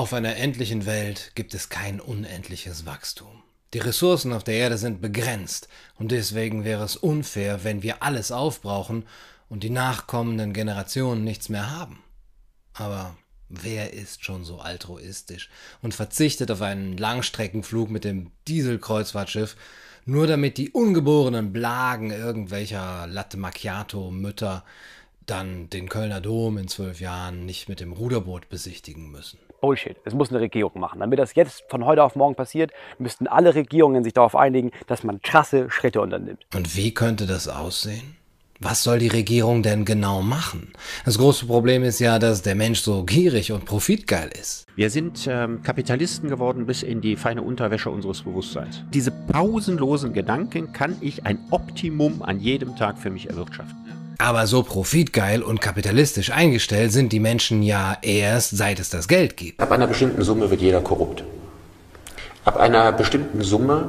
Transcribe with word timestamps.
Auf 0.00 0.14
einer 0.14 0.36
endlichen 0.36 0.86
Welt 0.86 1.32
gibt 1.34 1.52
es 1.52 1.68
kein 1.68 2.00
unendliches 2.00 2.86
Wachstum. 2.86 3.42
Die 3.74 3.80
Ressourcen 3.80 4.32
auf 4.32 4.42
der 4.42 4.54
Erde 4.54 4.78
sind 4.78 5.02
begrenzt 5.02 5.68
und 5.98 6.10
deswegen 6.10 6.64
wäre 6.64 6.82
es 6.82 6.96
unfair, 6.96 7.64
wenn 7.64 7.82
wir 7.82 8.02
alles 8.02 8.32
aufbrauchen 8.32 9.04
und 9.50 9.62
die 9.62 9.68
nachkommenden 9.68 10.54
Generationen 10.54 11.22
nichts 11.22 11.50
mehr 11.50 11.70
haben. 11.70 12.02
Aber 12.72 13.14
wer 13.50 13.92
ist 13.92 14.24
schon 14.24 14.42
so 14.42 14.60
altruistisch 14.60 15.50
und 15.82 15.92
verzichtet 15.92 16.50
auf 16.50 16.62
einen 16.62 16.96
Langstreckenflug 16.96 17.90
mit 17.90 18.04
dem 18.04 18.30
Dieselkreuzfahrtschiff, 18.48 19.54
nur 20.06 20.26
damit 20.26 20.56
die 20.56 20.70
ungeborenen 20.70 21.52
Blagen 21.52 22.10
irgendwelcher 22.10 23.06
Latte 23.06 23.36
Macchiato-Mütter 23.36 24.64
dann 25.26 25.68
den 25.68 25.90
Kölner 25.90 26.22
Dom 26.22 26.56
in 26.56 26.68
zwölf 26.68 27.00
Jahren 27.00 27.44
nicht 27.44 27.68
mit 27.68 27.80
dem 27.80 27.92
Ruderboot 27.92 28.48
besichtigen 28.48 29.10
müssen. 29.10 29.38
Bullshit. 29.60 29.96
Es 30.04 30.14
muss 30.14 30.30
eine 30.30 30.40
Regierung 30.40 30.80
machen. 30.80 31.00
Damit 31.00 31.18
das 31.18 31.34
jetzt 31.34 31.64
von 31.68 31.84
heute 31.84 32.02
auf 32.02 32.16
morgen 32.16 32.34
passiert, 32.34 32.72
müssten 32.98 33.26
alle 33.26 33.54
Regierungen 33.54 34.04
sich 34.04 34.14
darauf 34.14 34.36
einigen, 34.36 34.70
dass 34.86 35.04
man 35.04 35.20
krasse 35.22 35.70
Schritte 35.70 36.00
unternimmt. 36.00 36.46
Und 36.54 36.76
wie 36.76 36.94
könnte 36.94 37.26
das 37.26 37.48
aussehen? 37.48 38.16
Was 38.62 38.82
soll 38.82 38.98
die 38.98 39.08
Regierung 39.08 39.62
denn 39.62 39.86
genau 39.86 40.20
machen? 40.20 40.74
Das 41.06 41.16
große 41.16 41.46
Problem 41.46 41.82
ist 41.82 41.98
ja, 41.98 42.18
dass 42.18 42.42
der 42.42 42.54
Mensch 42.54 42.80
so 42.80 43.04
gierig 43.04 43.52
und 43.52 43.64
profitgeil 43.64 44.28
ist. 44.38 44.66
Wir 44.76 44.90
sind 44.90 45.26
ähm, 45.26 45.62
Kapitalisten 45.62 46.28
geworden 46.28 46.66
bis 46.66 46.82
in 46.82 47.00
die 47.00 47.16
feine 47.16 47.40
Unterwäsche 47.40 47.88
unseres 47.88 48.20
Bewusstseins. 48.20 48.84
Diese 48.92 49.12
pausenlosen 49.12 50.12
Gedanken 50.12 50.74
kann 50.74 50.94
ich 51.00 51.24
ein 51.24 51.38
Optimum 51.50 52.20
an 52.20 52.38
jedem 52.38 52.76
Tag 52.76 52.98
für 52.98 53.08
mich 53.08 53.30
erwirtschaften. 53.30 53.89
Aber 54.20 54.46
so 54.46 54.62
profitgeil 54.62 55.42
und 55.42 55.62
kapitalistisch 55.62 56.30
eingestellt 56.30 56.92
sind 56.92 57.10
die 57.10 57.20
Menschen 57.20 57.62
ja 57.62 57.96
erst, 58.02 58.54
seit 58.54 58.78
es 58.78 58.90
das 58.90 59.08
Geld 59.08 59.38
gibt. 59.38 59.58
Ab 59.58 59.72
einer 59.72 59.86
bestimmten 59.86 60.22
Summe 60.22 60.50
wird 60.50 60.60
jeder 60.60 60.82
korrupt. 60.82 61.24
Ab 62.44 62.58
einer 62.58 62.92
bestimmten 62.92 63.40
Summe 63.42 63.88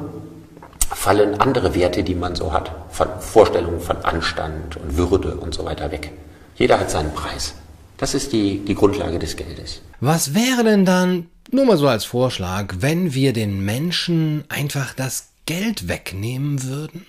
fallen 0.94 1.38
andere 1.38 1.74
Werte, 1.74 2.02
die 2.02 2.14
man 2.14 2.34
so 2.34 2.50
hat, 2.50 2.72
von 2.88 3.08
Vorstellungen 3.20 3.80
von 3.80 3.98
Anstand 3.98 4.76
und 4.78 4.96
Würde 4.96 5.34
und 5.36 5.52
so 5.52 5.66
weiter 5.66 5.90
weg. 5.90 6.12
Jeder 6.56 6.80
hat 6.80 6.90
seinen 6.90 7.12
Preis. 7.12 7.54
Das 7.98 8.14
ist 8.14 8.32
die, 8.32 8.60
die 8.64 8.74
Grundlage 8.74 9.18
des 9.18 9.36
Geldes. 9.36 9.82
Was 10.00 10.34
wäre 10.34 10.64
denn 10.64 10.86
dann, 10.86 11.26
nur 11.50 11.66
mal 11.66 11.76
so 11.76 11.88
als 11.88 12.06
Vorschlag, 12.06 12.74
wenn 12.78 13.12
wir 13.12 13.34
den 13.34 13.62
Menschen 13.66 14.44
einfach 14.48 14.94
das 14.94 15.28
Geld 15.44 15.88
wegnehmen 15.88 16.62
würden? 16.62 17.04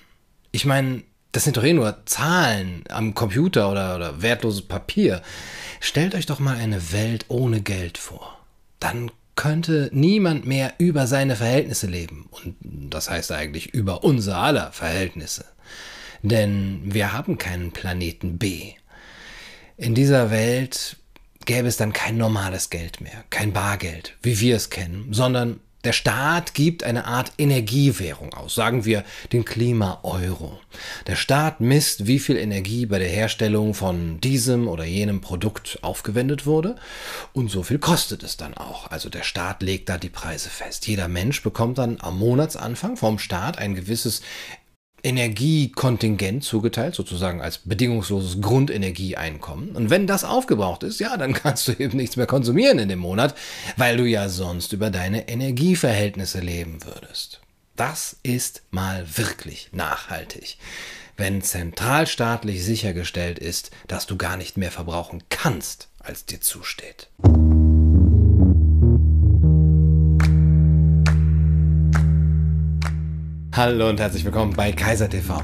Ich 0.51 0.65
meine, 0.65 1.03
das 1.33 1.43
sind 1.43 1.57
doch 1.57 1.63
eh 1.63 1.73
nur 1.73 1.97
Zahlen 2.05 2.83
am 2.89 3.15
Computer 3.15 3.69
oder, 3.69 3.95
oder 3.95 4.21
wertloses 4.21 4.61
Papier. 4.61 5.21
Stellt 5.79 6.15
euch 6.15 6.27
doch 6.27 6.39
mal 6.39 6.55
eine 6.55 6.93
Welt 6.93 7.25
ohne 7.27 7.61
Geld 7.61 7.97
vor. 7.97 8.39
Dann 8.79 9.11
könnte 9.35 9.89
niemand 9.91 10.45
mehr 10.45 10.75
über 10.77 11.07
seine 11.07 11.35
Verhältnisse 11.35 11.87
leben. 11.87 12.29
Und 12.29 12.55
das 12.61 13.09
heißt 13.09 13.31
eigentlich 13.31 13.73
über 13.73 14.03
unser 14.03 14.37
aller 14.37 14.71
Verhältnisse. 14.71 15.45
Denn 16.21 16.81
wir 16.83 17.13
haben 17.13 17.39
keinen 17.39 17.71
Planeten 17.71 18.37
B. 18.37 18.73
In 19.75 19.95
dieser 19.95 20.29
Welt 20.29 20.97
gäbe 21.45 21.67
es 21.67 21.77
dann 21.77 21.93
kein 21.93 22.15
normales 22.15 22.69
Geld 22.69 23.01
mehr, 23.01 23.23
kein 23.31 23.53
Bargeld, 23.53 24.15
wie 24.21 24.39
wir 24.39 24.55
es 24.55 24.69
kennen, 24.69 25.07
sondern 25.11 25.59
der 25.83 25.91
Staat 25.91 26.53
gibt 26.53 26.83
eine 26.83 27.05
Art 27.05 27.33
Energiewährung 27.37 28.33
aus, 28.33 28.55
sagen 28.55 28.85
wir 28.85 29.03
den 29.33 29.43
Klima-Euro. 29.43 30.59
Der 31.07 31.15
Staat 31.15 31.59
misst, 31.59 32.07
wie 32.07 32.19
viel 32.19 32.37
Energie 32.37 32.85
bei 32.85 32.99
der 32.99 33.09
Herstellung 33.09 33.73
von 33.73 34.21
diesem 34.21 34.67
oder 34.67 34.85
jenem 34.85 35.19
Produkt 35.19 35.79
aufgewendet 35.81 36.45
wurde 36.45 36.77
und 37.33 37.51
so 37.51 37.63
viel 37.63 37.79
kostet 37.79 38.23
es 38.23 38.37
dann 38.37 38.53
auch. 38.53 38.91
Also 38.91 39.09
der 39.09 39.23
Staat 39.23 39.61
legt 39.61 39.89
da 39.89 39.97
die 39.97 40.09
Preise 40.09 40.49
fest. 40.49 40.87
Jeder 40.87 41.07
Mensch 41.09 41.43
bekommt 41.43 41.77
dann 41.77 41.97
am 41.99 42.17
Monatsanfang 42.17 42.95
vom 42.95 43.19
Staat 43.19 43.57
ein 43.57 43.75
gewisses 43.75 44.21
Energiekontingent 45.03 46.43
zugeteilt, 46.43 46.95
sozusagen 46.95 47.41
als 47.41 47.59
bedingungsloses 47.59 48.41
Grundenergieeinkommen. 48.41 49.75
Und 49.75 49.89
wenn 49.89 50.07
das 50.07 50.23
aufgebraucht 50.23 50.83
ist, 50.83 50.99
ja, 50.99 51.17
dann 51.17 51.33
kannst 51.33 51.67
du 51.67 51.73
eben 51.73 51.97
nichts 51.97 52.15
mehr 52.15 52.25
konsumieren 52.25 52.79
in 52.79 52.89
dem 52.89 52.99
Monat, 52.99 53.35
weil 53.75 53.97
du 53.97 54.05
ja 54.05 54.29
sonst 54.29 54.73
über 54.73 54.89
deine 54.89 55.27
Energieverhältnisse 55.27 56.39
leben 56.39 56.83
würdest. 56.85 57.41
Das 57.75 58.17
ist 58.23 58.61
mal 58.71 59.05
wirklich 59.17 59.69
nachhaltig, 59.71 60.57
wenn 61.17 61.41
zentralstaatlich 61.41 62.63
sichergestellt 62.63 63.39
ist, 63.39 63.71
dass 63.87 64.05
du 64.05 64.15
gar 64.15 64.37
nicht 64.37 64.57
mehr 64.57 64.71
verbrauchen 64.71 65.23
kannst, 65.29 65.89
als 65.99 66.25
dir 66.25 66.39
zusteht. 66.39 67.09
Hallo 73.55 73.87
und 73.87 73.99
herzlich 73.99 74.25
willkommen 74.25 74.53
bei 74.53 74.71
Kaiser 74.71 75.07
TV 75.07 75.43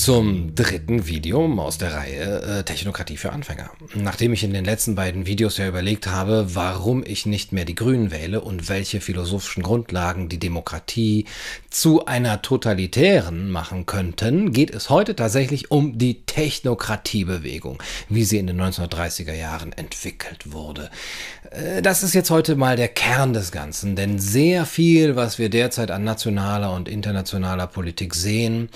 zum 0.00 0.54
dritten 0.54 1.06
Video 1.06 1.44
aus 1.60 1.76
der 1.76 1.92
Reihe 1.92 2.40
äh, 2.40 2.62
Technokratie 2.62 3.18
für 3.18 3.32
Anfänger. 3.32 3.70
Nachdem 3.94 4.32
ich 4.32 4.42
in 4.44 4.54
den 4.54 4.64
letzten 4.64 4.94
beiden 4.94 5.26
Videos 5.26 5.58
ja 5.58 5.68
überlegt 5.68 6.06
habe, 6.06 6.54
warum 6.54 7.04
ich 7.04 7.26
nicht 7.26 7.52
mehr 7.52 7.66
die 7.66 7.74
Grünen 7.74 8.10
wähle 8.10 8.40
und 8.40 8.70
welche 8.70 9.02
philosophischen 9.02 9.62
Grundlagen 9.62 10.30
die 10.30 10.38
Demokratie 10.38 11.26
zu 11.68 12.06
einer 12.06 12.40
totalitären 12.40 13.50
machen 13.50 13.84
könnten, 13.84 14.52
geht 14.52 14.70
es 14.70 14.88
heute 14.88 15.14
tatsächlich 15.14 15.70
um 15.70 15.98
die 15.98 16.22
Technokratiebewegung, 16.24 17.82
wie 18.08 18.24
sie 18.24 18.38
in 18.38 18.46
den 18.46 18.58
1930er 18.58 19.34
Jahren 19.34 19.72
entwickelt 19.72 20.50
wurde. 20.52 20.90
Äh, 21.50 21.82
das 21.82 22.02
ist 22.02 22.14
jetzt 22.14 22.30
heute 22.30 22.56
mal 22.56 22.76
der 22.76 22.88
Kern 22.88 23.34
des 23.34 23.52
Ganzen, 23.52 23.96
denn 23.96 24.18
sehr 24.18 24.64
viel, 24.64 25.14
was 25.14 25.38
wir 25.38 25.50
derzeit 25.50 25.90
an 25.90 26.04
nationaler 26.04 26.72
und 26.72 26.88
internationaler 26.88 27.66
Politik 27.66 28.14
sehen, 28.14 28.70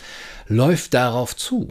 läuft 0.47 0.95
darauf 0.95 1.37
zu. 1.37 1.69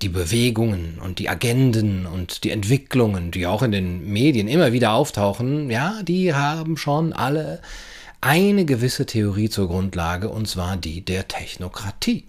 Die 0.00 0.08
Bewegungen 0.08 0.98
und 1.02 1.18
die 1.18 1.28
Agenden 1.28 2.06
und 2.06 2.44
die 2.44 2.50
Entwicklungen, 2.50 3.32
die 3.32 3.46
auch 3.46 3.62
in 3.62 3.72
den 3.72 4.12
Medien 4.12 4.46
immer 4.46 4.72
wieder 4.72 4.92
auftauchen, 4.92 5.70
ja, 5.70 6.02
die 6.04 6.34
haben 6.34 6.76
schon 6.76 7.12
alle 7.12 7.60
eine 8.20 8.64
gewisse 8.64 9.06
Theorie 9.06 9.48
zur 9.48 9.68
Grundlage, 9.68 10.28
und 10.28 10.46
zwar 10.48 10.76
die 10.76 11.04
der 11.04 11.26
Technokratie. 11.26 12.24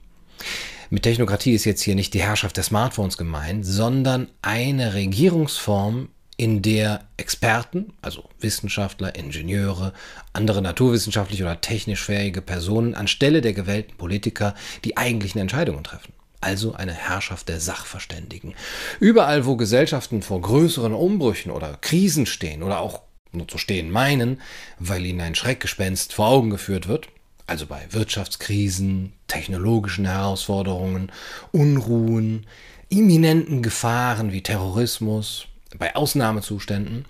Mit 0.89 1.03
Technokratie 1.03 1.53
ist 1.53 1.66
jetzt 1.66 1.81
hier 1.81 1.94
nicht 1.94 2.16
die 2.16 2.22
Herrschaft 2.22 2.57
der 2.57 2.63
Smartphones 2.63 3.18
gemeint, 3.18 3.66
sondern 3.66 4.28
eine 4.41 4.95
Regierungsform, 4.95 6.09
in 6.39 6.61
der 6.61 7.01
Experten, 7.17 7.91
also 8.01 8.29
Wissenschaftler, 8.39 9.13
Ingenieure, 9.16 9.91
andere 10.31 10.61
naturwissenschaftlich 10.61 11.41
oder 11.41 11.59
technisch 11.59 12.05
fähige 12.05 12.41
Personen 12.41 12.95
anstelle 12.95 13.41
der 13.41 13.51
gewählten 13.51 13.97
Politiker 13.97 14.55
die 14.85 14.95
eigentlichen 14.95 15.41
Entscheidungen 15.41 15.83
treffen. 15.83 16.13
Also 16.39 16.73
eine 16.75 16.94
Herrschaft 16.94 17.50
der 17.50 17.59
Sachverständigen. 17.59 18.53
Überall, 19.01 19.45
wo 19.45 19.57
Gesellschaften 19.57 20.22
vor 20.22 20.39
größeren 20.39 20.94
Umbrüchen 20.94 21.51
oder 21.51 21.77
Krisen 21.81 22.25
stehen 22.25 22.63
oder 22.63 22.79
auch 22.79 23.01
nur 23.33 23.50
zu 23.50 23.57
stehen 23.57 23.91
meinen, 23.91 24.39
weil 24.79 25.06
ihnen 25.06 25.19
ein 25.19 25.35
Schreckgespenst 25.35 26.13
vor 26.13 26.29
Augen 26.29 26.50
geführt 26.51 26.88
wird, 26.88 27.09
also 27.47 27.66
bei 27.66 27.85
Wirtschaftskrisen, 27.89 29.11
technologischen 29.27 30.06
Herausforderungen, 30.06 31.11
Unruhen, 31.51 32.45
imminenten 32.88 33.61
Gefahren 33.61 34.31
wie 34.31 34.41
Terrorismus, 34.41 35.48
bei 35.78 35.96
Ausnahmezuständen, 35.96 37.06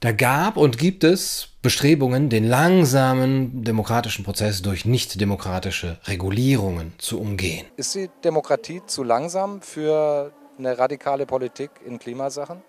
da 0.00 0.10
gab 0.10 0.56
und 0.56 0.78
gibt 0.78 1.04
es 1.04 1.48
Bestrebungen, 1.62 2.28
den 2.28 2.44
langsamen 2.44 3.62
demokratischen 3.62 4.24
Prozess 4.24 4.60
durch 4.60 4.84
nicht-demokratische 4.84 5.98
Regulierungen 6.06 6.92
zu 6.98 7.20
umgehen. 7.20 7.66
Ist 7.76 7.94
die 7.94 8.10
Demokratie 8.24 8.82
zu 8.84 9.04
langsam 9.04 9.62
für 9.62 10.32
eine 10.58 10.76
radikale 10.76 11.24
Politik 11.24 11.70
in 11.86 12.00
Klimasachen? 12.00 12.62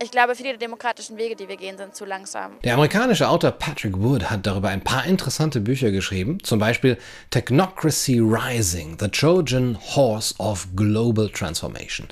Ich 0.00 0.12
glaube, 0.12 0.36
viele 0.36 0.50
der 0.50 0.58
demokratischen 0.58 1.16
Wege, 1.16 1.34
die 1.34 1.48
wir 1.48 1.56
gehen, 1.56 1.76
sind 1.76 1.92
zu 1.92 2.04
langsam. 2.04 2.52
Der 2.62 2.74
amerikanische 2.74 3.28
Autor 3.28 3.50
Patrick 3.50 3.98
Wood 3.98 4.30
hat 4.30 4.46
darüber 4.46 4.68
ein 4.68 4.82
paar 4.82 5.04
interessante 5.04 5.60
Bücher 5.60 5.90
geschrieben, 5.90 6.38
zum 6.44 6.60
Beispiel 6.60 6.98
Technocracy 7.30 8.20
Rising, 8.20 8.96
The 9.00 9.08
Trojan 9.08 9.76
Horse 9.96 10.36
of 10.38 10.68
Global 10.76 11.28
Transformation. 11.28 12.06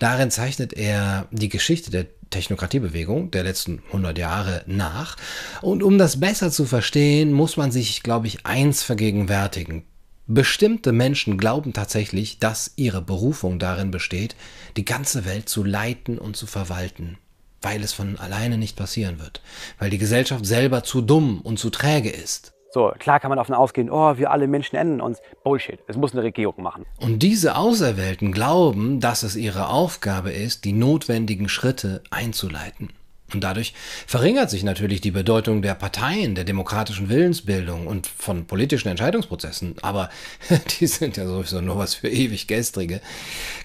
Darin 0.00 0.30
zeichnet 0.30 0.74
er 0.74 1.28
die 1.30 1.48
Geschichte 1.48 1.90
der 1.90 2.06
Technokratiebewegung 2.28 3.30
der 3.30 3.44
letzten 3.44 3.82
100 3.86 4.18
Jahre 4.18 4.62
nach. 4.66 5.16
Und 5.62 5.82
um 5.82 5.96
das 5.96 6.20
besser 6.20 6.50
zu 6.50 6.66
verstehen, 6.66 7.32
muss 7.32 7.56
man 7.56 7.72
sich, 7.72 8.02
glaube 8.02 8.26
ich, 8.26 8.44
eins 8.44 8.82
vergegenwärtigen. 8.82 9.84
Bestimmte 10.26 10.92
Menschen 10.92 11.38
glauben 11.38 11.72
tatsächlich, 11.72 12.38
dass 12.38 12.72
ihre 12.76 13.00
Berufung 13.00 13.58
darin 13.58 13.90
besteht, 13.90 14.36
die 14.76 14.84
ganze 14.84 15.24
Welt 15.24 15.48
zu 15.48 15.64
leiten 15.64 16.18
und 16.18 16.36
zu 16.36 16.46
verwalten 16.46 17.16
weil 17.62 17.82
es 17.82 17.92
von 17.92 18.18
alleine 18.18 18.58
nicht 18.58 18.76
passieren 18.76 19.20
wird, 19.20 19.42
weil 19.78 19.90
die 19.90 19.98
Gesellschaft 19.98 20.46
selber 20.46 20.82
zu 20.82 21.00
dumm 21.00 21.40
und 21.42 21.58
zu 21.58 21.70
träge 21.70 22.10
ist. 22.10 22.52
So, 22.72 22.92
klar 22.98 23.18
kann 23.18 23.30
man 23.30 23.38
davon 23.38 23.56
ausgehen, 23.56 23.90
oh, 23.90 24.16
wir 24.16 24.30
alle 24.30 24.46
Menschen 24.46 24.76
ändern 24.76 25.00
uns. 25.00 25.18
Bullshit, 25.42 25.80
es 25.88 25.96
muss 25.96 26.12
eine 26.12 26.22
Regierung 26.22 26.62
machen. 26.62 26.86
Und 26.98 27.18
diese 27.20 27.56
Auserwählten 27.56 28.30
glauben, 28.30 29.00
dass 29.00 29.24
es 29.24 29.34
ihre 29.34 29.68
Aufgabe 29.68 30.30
ist, 30.30 30.64
die 30.64 30.72
notwendigen 30.72 31.48
Schritte 31.48 32.02
einzuleiten. 32.10 32.90
Und 33.34 33.42
dadurch 33.44 33.74
verringert 34.06 34.50
sich 34.50 34.62
natürlich 34.62 35.00
die 35.00 35.10
Bedeutung 35.10 35.62
der 35.62 35.74
Parteien, 35.74 36.34
der 36.34 36.44
demokratischen 36.44 37.08
Willensbildung 37.08 37.86
und 37.86 38.06
von 38.06 38.46
politischen 38.46 38.88
Entscheidungsprozessen. 38.88 39.76
Aber 39.82 40.10
die 40.80 40.86
sind 40.86 41.16
ja 41.16 41.26
sowieso 41.26 41.60
nur 41.60 41.78
was 41.78 41.94
für 41.94 42.08
ewig 42.08 42.46
Gestrige. 42.46 43.00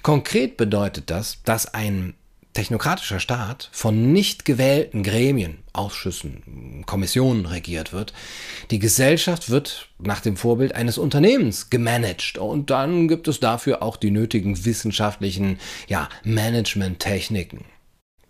Konkret 0.02 0.58
bedeutet 0.58 1.10
das, 1.12 1.42
dass 1.44 1.74
ein 1.74 2.16
technokratischer 2.56 3.20
Staat 3.20 3.70
von 3.72 4.12
nicht 4.12 4.46
gewählten 4.46 5.04
Gremien, 5.04 5.60
Ausschüssen, 5.74 6.84
Kommissionen 6.88 7.46
regiert 7.46 7.94
wird. 7.94 8.14
Die 8.72 8.80
Gesellschaft 8.80 9.50
wird 9.52 9.90
nach 10.00 10.22
dem 10.22 10.38
Vorbild 10.38 10.74
eines 10.74 10.98
Unternehmens 10.98 11.70
gemanagt 11.70 12.38
und 12.40 12.72
dann 12.72 13.08
gibt 13.08 13.28
es 13.28 13.40
dafür 13.40 13.84
auch 13.84 13.98
die 13.98 14.12
nötigen 14.12 14.66
wissenschaftlichen 14.66 15.60
ja, 15.88 16.10
Management-Techniken. 16.24 17.66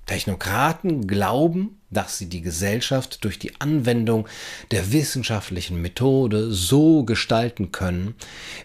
Technokraten 0.05 1.07
glauben, 1.07 1.79
dass 1.89 2.17
sie 2.17 2.27
die 2.27 2.41
Gesellschaft 2.41 3.23
durch 3.23 3.39
die 3.39 3.59
Anwendung 3.59 4.27
der 4.71 4.91
wissenschaftlichen 4.91 5.81
Methode 5.81 6.51
so 6.51 7.03
gestalten 7.03 7.71
können, 7.71 8.15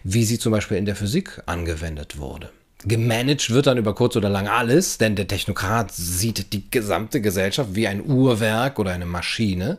wie 0.03 0.23
sie 0.23 0.37
zum 0.37 0.51
Beispiel 0.51 0.77
in 0.77 0.85
der 0.85 0.95
Physik 0.95 1.41
angewendet 1.45 2.17
wurde. 2.17 2.51
Gemanagt 2.83 3.51
wird 3.51 3.67
dann 3.67 3.77
über 3.77 3.93
kurz 3.93 4.15
oder 4.15 4.29
lang 4.29 4.47
alles, 4.47 4.97
denn 4.97 5.15
der 5.15 5.27
Technokrat 5.27 5.91
sieht 5.91 6.51
die 6.53 6.69
gesamte 6.71 7.21
Gesellschaft 7.21 7.75
wie 7.75 7.87
ein 7.87 8.03
Uhrwerk 8.03 8.79
oder 8.79 8.91
eine 8.91 9.05
Maschine. 9.05 9.77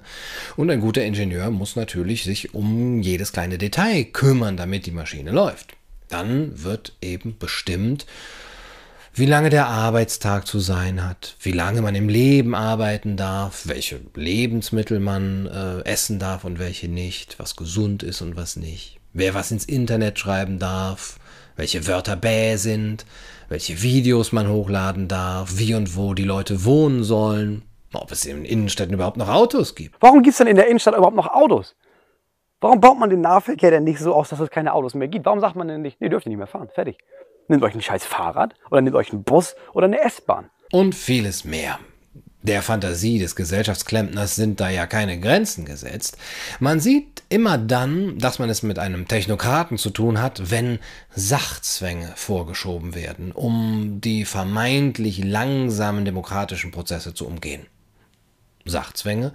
Und 0.56 0.70
ein 0.70 0.80
guter 0.80 1.02
Ingenieur 1.02 1.50
muss 1.50 1.74
natürlich 1.74 2.22
sich 2.22 2.54
um 2.54 3.02
jedes 3.02 3.32
kleine 3.32 3.58
Detail 3.58 4.04
kümmern, 4.04 4.56
damit 4.56 4.86
die 4.86 4.92
Maschine 4.92 5.32
läuft. 5.32 5.74
Dann 6.08 6.62
wird 6.62 6.92
eben 7.00 7.36
bestimmt, 7.38 8.06
wie 9.14 9.26
lange 9.26 9.50
der 9.50 9.66
Arbeitstag 9.66 10.46
zu 10.46 10.58
sein 10.58 11.04
hat, 11.04 11.36
wie 11.40 11.52
lange 11.52 11.82
man 11.82 11.94
im 11.94 12.08
Leben 12.08 12.54
arbeiten 12.54 13.16
darf, 13.16 13.66
welche 13.66 14.00
Lebensmittel 14.14 15.00
man 15.00 15.46
äh, 15.46 15.80
essen 15.84 16.18
darf 16.18 16.44
und 16.44 16.58
welche 16.58 16.88
nicht, 16.88 17.38
was 17.38 17.56
gesund 17.56 18.02
ist 18.02 18.22
und 18.22 18.36
was 18.36 18.56
nicht, 18.56 19.00
wer 19.12 19.34
was 19.34 19.50
ins 19.50 19.64
Internet 19.64 20.18
schreiben 20.18 20.58
darf, 20.58 21.18
welche 21.56 21.86
Wörter 21.86 22.16
bäh 22.16 22.56
sind, 22.56 23.04
welche 23.48 23.82
Videos 23.82 24.32
man 24.32 24.48
hochladen 24.48 25.08
darf, 25.08 25.58
wie 25.58 25.74
und 25.74 25.96
wo 25.96 26.14
die 26.14 26.24
Leute 26.24 26.64
wohnen 26.64 27.04
sollen, 27.04 27.62
ob 27.92 28.10
es 28.10 28.24
in 28.24 28.44
Innenstädten 28.44 28.94
überhaupt 28.94 29.16
noch 29.16 29.28
Autos 29.28 29.74
gibt. 29.74 29.96
Warum 30.00 30.22
gibt 30.22 30.32
es 30.32 30.38
denn 30.38 30.46
in 30.46 30.56
der 30.56 30.68
Innenstadt 30.68 30.96
überhaupt 30.96 31.16
noch 31.16 31.28
Autos? 31.28 31.76
Warum 32.60 32.80
baut 32.80 32.98
man 32.98 33.10
den 33.10 33.20
Nahverkehr 33.20 33.70
denn 33.70 33.84
nicht 33.84 33.98
so 33.98 34.14
aus, 34.14 34.28
dass 34.28 34.40
es 34.40 34.48
keine 34.48 34.72
Autos 34.72 34.94
mehr 34.94 35.08
gibt? 35.08 35.26
Warum 35.26 35.40
sagt 35.40 35.56
man 35.56 35.68
denn 35.68 35.82
nicht, 35.82 36.00
ihr 36.00 36.08
dürft 36.08 36.26
nicht 36.26 36.36
mehr 36.36 36.46
fahren, 36.46 36.68
fertig. 36.72 36.96
Nehmt 37.48 37.62
euch 37.64 37.74
ein 37.74 37.82
scheiß 37.82 38.04
Fahrrad 38.04 38.54
oder 38.70 38.80
nehmt 38.80 38.94
euch 38.94 39.12
einen 39.12 39.24
Bus 39.24 39.56
oder 39.72 39.86
eine 39.86 40.00
S-Bahn. 40.00 40.48
Und 40.70 40.94
vieles 40.94 41.44
mehr. 41.44 41.78
Der 42.42 42.62
Fantasie 42.62 43.20
des 43.20 43.36
Gesellschaftsklempners 43.36 44.34
sind 44.34 44.58
da 44.58 44.68
ja 44.68 44.86
keine 44.86 45.20
Grenzen 45.20 45.64
gesetzt. 45.64 46.18
Man 46.58 46.80
sieht 46.80 47.22
immer 47.28 47.56
dann, 47.56 48.18
dass 48.18 48.38
man 48.40 48.50
es 48.50 48.62
mit 48.64 48.80
einem 48.80 49.06
Technokraten 49.06 49.78
zu 49.78 49.90
tun 49.90 50.20
hat, 50.20 50.50
wenn 50.50 50.80
Sachzwänge 51.14 52.12
vorgeschoben 52.16 52.94
werden, 52.94 53.30
um 53.30 54.00
die 54.00 54.24
vermeintlich 54.24 55.22
langsamen 55.22 56.04
demokratischen 56.04 56.72
Prozesse 56.72 57.14
zu 57.14 57.26
umgehen. 57.26 57.66
Sachzwänge 58.64 59.32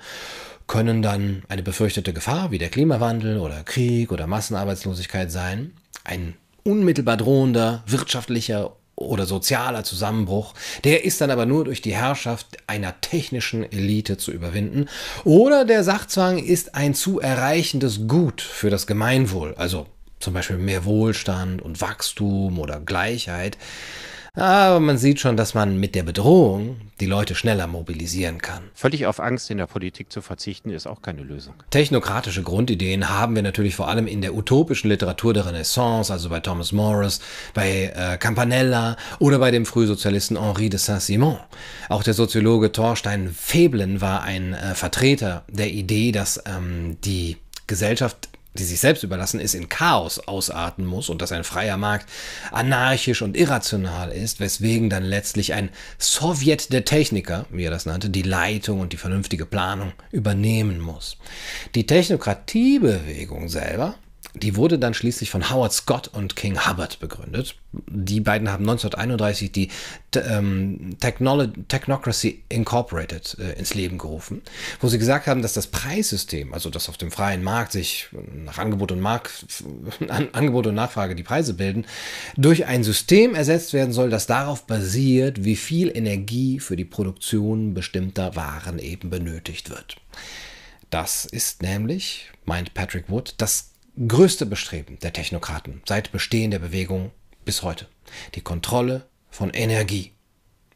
können 0.67 1.01
dann 1.01 1.43
eine 1.47 1.63
befürchtete 1.63 2.11
Gefahr 2.13 2.51
wie 2.51 2.57
der 2.57 2.69
Klimawandel 2.69 3.39
oder 3.39 3.63
Krieg 3.63 4.11
oder 4.11 4.27
Massenarbeitslosigkeit 4.27 5.31
sein, 5.31 5.71
ein 6.03 6.35
unmittelbar 6.63 7.15
drohender 7.15 7.83
wirtschaftlicher 7.87 8.75
oder 8.97 9.25
sozialer 9.25 9.83
Zusammenbruch, 9.83 10.53
der 10.83 11.05
ist 11.05 11.21
dann 11.21 11.31
aber 11.31 11.45
nur 11.45 11.63
durch 11.63 11.81
die 11.81 11.95
Herrschaft 11.95 12.57
einer 12.67 12.99
technischen 12.99 13.63
Elite 13.71 14.17
zu 14.17 14.31
überwinden, 14.31 14.89
oder 15.23 15.63
der 15.63 15.83
Sachzwang 15.83 16.39
ist 16.39 16.75
ein 16.75 16.93
zu 16.93 17.19
erreichendes 17.19 18.07
Gut 18.07 18.41
für 18.41 18.69
das 18.69 18.87
Gemeinwohl, 18.87 19.53
also 19.55 19.85
zum 20.19 20.33
Beispiel 20.33 20.57
mehr 20.57 20.83
Wohlstand 20.83 21.61
und 21.61 21.79
Wachstum 21.79 22.59
oder 22.59 22.79
Gleichheit, 22.79 23.57
aber 24.45 24.79
man 24.79 24.97
sieht 24.97 25.19
schon, 25.19 25.37
dass 25.37 25.53
man 25.53 25.79
mit 25.79 25.95
der 25.95 26.03
Bedrohung 26.03 26.77
die 26.99 27.05
Leute 27.05 27.35
schneller 27.35 27.67
mobilisieren 27.67 28.41
kann. 28.41 28.63
Völlig 28.73 29.05
auf 29.05 29.19
Angst 29.19 29.49
in 29.51 29.57
der 29.57 29.67
Politik 29.67 30.11
zu 30.11 30.21
verzichten, 30.21 30.69
ist 30.69 30.87
auch 30.87 31.01
keine 31.01 31.23
Lösung. 31.23 31.53
Technokratische 31.69 32.43
Grundideen 32.43 33.09
haben 33.09 33.35
wir 33.35 33.43
natürlich 33.43 33.75
vor 33.75 33.87
allem 33.87 34.07
in 34.07 34.21
der 34.21 34.35
utopischen 34.35 34.89
Literatur 34.89 35.33
der 35.33 35.45
Renaissance, 35.45 36.11
also 36.11 36.29
bei 36.29 36.39
Thomas 36.39 36.71
Morris, 36.71 37.19
bei 37.53 37.93
äh, 37.95 38.17
Campanella 38.17 38.95
oder 39.19 39.39
bei 39.39 39.51
dem 39.51 39.65
Frühsozialisten 39.65 40.39
Henri 40.39 40.69
de 40.69 40.79
Saint-Simon. 40.79 41.37
Auch 41.89 42.03
der 42.03 42.13
Soziologe 42.13 42.71
Thorstein 42.71 43.29
Veblen 43.33 44.01
war 44.01 44.23
ein 44.23 44.53
äh, 44.53 44.75
Vertreter 44.75 45.43
der 45.49 45.71
Idee, 45.71 46.11
dass 46.11 46.41
ähm, 46.45 46.97
die 47.03 47.37
Gesellschaft 47.67 48.29
die 48.59 48.63
sich 48.63 48.79
selbst 48.79 49.03
überlassen 49.03 49.39
ist, 49.39 49.55
in 49.55 49.69
Chaos 49.69 50.19
ausarten 50.19 50.85
muss 50.85 51.09
und 51.09 51.21
dass 51.21 51.31
ein 51.31 51.43
freier 51.43 51.77
Markt 51.77 52.09
anarchisch 52.51 53.21
und 53.21 53.37
irrational 53.37 54.11
ist, 54.11 54.39
weswegen 54.39 54.89
dann 54.89 55.03
letztlich 55.03 55.53
ein 55.53 55.69
Sowjet 55.99 56.73
der 56.73 56.85
Techniker, 56.85 57.45
wie 57.49 57.63
er 57.63 57.71
das 57.71 57.85
nannte, 57.85 58.09
die 58.09 58.21
Leitung 58.23 58.79
und 58.79 58.93
die 58.93 58.97
vernünftige 58.97 59.45
Planung 59.45 59.93
übernehmen 60.11 60.79
muss. 60.79 61.17
Die 61.75 61.85
Technokratiebewegung 61.85 63.49
selber 63.49 63.95
die 64.41 64.55
wurde 64.55 64.79
dann 64.79 64.93
schließlich 64.93 65.29
von 65.29 65.49
Howard 65.49 65.73
Scott 65.73 66.07
und 66.07 66.35
King 66.35 66.67
Hubbard 66.67 66.99
begründet. 66.99 67.55
Die 67.89 68.19
beiden 68.19 68.49
haben 68.49 68.63
1931 68.63 69.51
die 69.51 69.69
ähm, 70.15 70.97
Technocracy 70.99 72.43
Incorporated 72.49 73.37
äh, 73.39 73.59
ins 73.59 73.73
Leben 73.73 73.97
gerufen, 73.97 74.41
wo 74.79 74.87
sie 74.87 74.97
gesagt 74.97 75.27
haben, 75.27 75.41
dass 75.41 75.53
das 75.53 75.67
Preissystem, 75.67 76.53
also 76.53 76.69
das 76.69 76.89
auf 76.89 76.97
dem 76.97 77.11
freien 77.11 77.43
Markt 77.43 77.71
sich 77.71 78.07
nach 78.45 78.57
Angebot 78.57 78.91
und, 78.91 79.01
Markt, 79.01 79.45
an 80.07 80.29
Angebot 80.31 80.67
und 80.67 80.75
Nachfrage 80.75 81.15
die 81.15 81.23
Preise 81.23 81.53
bilden, 81.53 81.85
durch 82.35 82.65
ein 82.65 82.83
System 82.83 83.35
ersetzt 83.35 83.73
werden 83.73 83.93
soll, 83.93 84.09
das 84.09 84.27
darauf 84.27 84.65
basiert, 84.65 85.43
wie 85.43 85.55
viel 85.55 85.95
Energie 85.95 86.59
für 86.59 86.75
die 86.75 86.85
Produktion 86.85 87.73
bestimmter 87.73 88.35
Waren 88.35 88.79
eben 88.79 89.09
benötigt 89.09 89.69
wird. 89.69 89.97
Das 90.89 91.25
ist 91.25 91.61
nämlich, 91.61 92.31
meint 92.45 92.73
Patrick 92.73 93.09
Wood, 93.09 93.35
das 93.37 93.71
größte 94.05 94.45
Bestreben 94.45 94.99
der 94.99 95.11
Technokraten 95.11 95.81
seit 95.85 96.11
Bestehen 96.11 96.51
der 96.51 96.59
Bewegung 96.59 97.11
bis 97.45 97.63
heute. 97.63 97.87
Die 98.35 98.41
Kontrolle 98.41 99.07
von 99.31 99.49
Energie. 99.49 100.11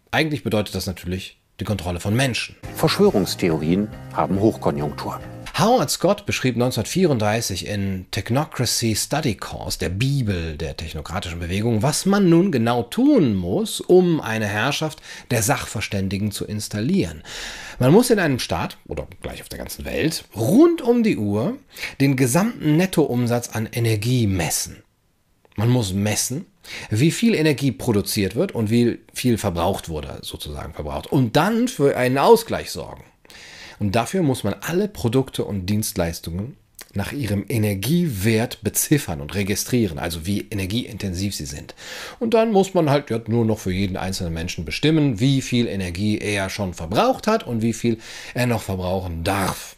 Eigentlich 0.09 0.44
bedeutet 0.44 0.73
das 0.73 0.88
natürlich 0.88 1.39
die 1.59 1.65
Kontrolle 1.65 2.00
von 2.00 2.15
Menschen. 2.15 2.56
Verschwörungstheorien 2.75 3.89
haben 4.13 4.39
Hochkonjunktur. 4.39 5.19
Howard 5.62 5.92
Scott 5.92 6.25
beschrieb 6.25 6.56
1934 6.56 7.68
in 7.68 8.08
Technocracy 8.10 8.96
Study 8.96 9.36
Course, 9.36 9.77
der 9.77 9.89
Bibel 9.89 10.58
der 10.58 10.75
technokratischen 10.75 11.39
Bewegung, 11.39 11.84
was 11.84 12.08
man 12.08 12.30
nun 12.32 12.51
genau 12.51 12.82
tun 12.82 13.36
muss, 13.36 13.80
um 13.80 14.22
eine 14.22 14.48
Herrschaft 14.48 15.03
der 15.30 15.44
Sachverständigen 15.44 16.32
zu 16.32 16.46
installieren. 16.46 17.22
Man 17.77 17.91
muss 17.91 18.10
in 18.10 18.18
einem 18.18 18.39
Staat 18.39 18.80
oder 18.88 19.08
gleich 19.22 19.44
auf 19.44 19.50
der 19.50 19.60
ganzen 19.60 19.86
Welt 19.86 20.25
rund 20.36 20.82
um 20.82 21.03
die 21.03 21.18
Uhr 21.18 21.58
den 22.00 22.15
gesamten 22.15 22.77
Nettoumsatz 22.77 23.50
an 23.50 23.70
Energie 23.72 24.25
messen. 24.25 24.82
Man 25.58 25.70
muss 25.70 25.94
messen, 25.94 26.48
wie 26.89 27.12
viel 27.12 27.36
Energie 27.36 27.72
produziert 27.72 28.36
wird 28.36 28.53
und 28.53 28.72
wie 28.72 28.98
viel 29.13 29.38
verbraucht 29.38 29.89
wurde, 29.89 30.18
sozusagen 30.24 30.74
verbraucht. 30.74 31.06
Und 31.06 31.36
dann 31.36 31.68
für 31.68 31.96
einen 31.96 32.18
Ausgleich 32.18 32.72
sorgen. 32.72 33.03
Und 33.81 33.95
dafür 33.95 34.21
muss 34.21 34.43
man 34.43 34.53
alle 34.61 34.88
Produkte 34.88 35.43
und 35.43 35.65
Dienstleistungen 35.65 36.55
nach 36.93 37.13
ihrem 37.13 37.45
Energiewert 37.50 38.61
beziffern 38.61 39.21
und 39.21 39.33
registrieren, 39.33 39.97
also 39.97 40.27
wie 40.27 40.41
energieintensiv 40.51 41.33
sie 41.33 41.47
sind. 41.47 41.73
Und 42.19 42.35
dann 42.35 42.51
muss 42.51 42.75
man 42.75 42.91
halt 42.91 43.09
nur 43.27 43.43
noch 43.43 43.57
für 43.57 43.71
jeden 43.71 43.97
einzelnen 43.97 44.35
Menschen 44.35 44.65
bestimmen, 44.65 45.19
wie 45.19 45.41
viel 45.41 45.65
Energie 45.65 46.19
er 46.19 46.51
schon 46.51 46.75
verbraucht 46.75 47.25
hat 47.25 47.47
und 47.47 47.63
wie 47.63 47.73
viel 47.73 47.97
er 48.35 48.45
noch 48.45 48.61
verbrauchen 48.61 49.23
darf. 49.23 49.77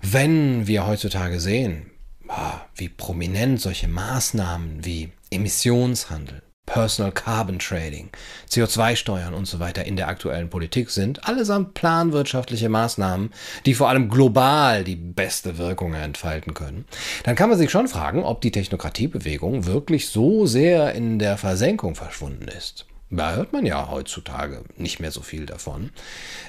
Wenn 0.00 0.66
wir 0.66 0.86
heutzutage 0.86 1.40
sehen, 1.40 1.90
ah, 2.26 2.62
wie 2.74 2.88
prominent 2.88 3.60
solche 3.60 3.88
Maßnahmen 3.88 4.82
wie 4.86 5.10
Emissionshandel, 5.30 6.40
Personal 6.70 7.10
Carbon 7.10 7.58
Trading, 7.58 8.10
CO2-Steuern 8.48 9.34
und 9.34 9.46
so 9.46 9.58
weiter 9.58 9.84
in 9.84 9.96
der 9.96 10.06
aktuellen 10.06 10.48
Politik 10.48 10.90
sind, 10.90 11.26
allesamt 11.26 11.74
planwirtschaftliche 11.74 12.68
Maßnahmen, 12.68 13.32
die 13.66 13.74
vor 13.74 13.88
allem 13.88 14.08
global 14.08 14.84
die 14.84 14.94
beste 14.94 15.58
Wirkung 15.58 15.94
entfalten 15.94 16.54
können, 16.54 16.84
dann 17.24 17.34
kann 17.34 17.48
man 17.50 17.58
sich 17.58 17.72
schon 17.72 17.88
fragen, 17.88 18.22
ob 18.22 18.40
die 18.40 18.52
Technokratiebewegung 18.52 19.66
wirklich 19.66 20.10
so 20.10 20.46
sehr 20.46 20.94
in 20.94 21.18
der 21.18 21.36
Versenkung 21.38 21.96
verschwunden 21.96 22.46
ist. 22.46 22.86
Da 23.10 23.34
hört 23.34 23.52
man 23.52 23.66
ja 23.66 23.90
heutzutage 23.90 24.62
nicht 24.76 25.00
mehr 25.00 25.10
so 25.10 25.22
viel 25.22 25.46
davon, 25.46 25.90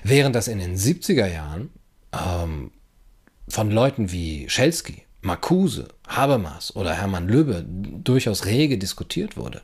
während 0.03 0.35
das 0.35 0.47
in 0.47 0.59
den 0.59 0.77
70er 0.77 1.25
Jahren 1.25 1.71
ähm, 2.13 2.69
von 3.47 3.71
Leuten 3.71 4.11
wie 4.11 4.47
Schelsky 4.47 5.03
Marcuse, 5.23 5.87
Habermas 6.07 6.75
oder 6.75 6.95
Hermann 6.95 7.27
Löbe 7.27 7.63
durchaus 7.67 8.45
rege 8.45 8.79
diskutiert 8.79 9.37
wurde. 9.37 9.61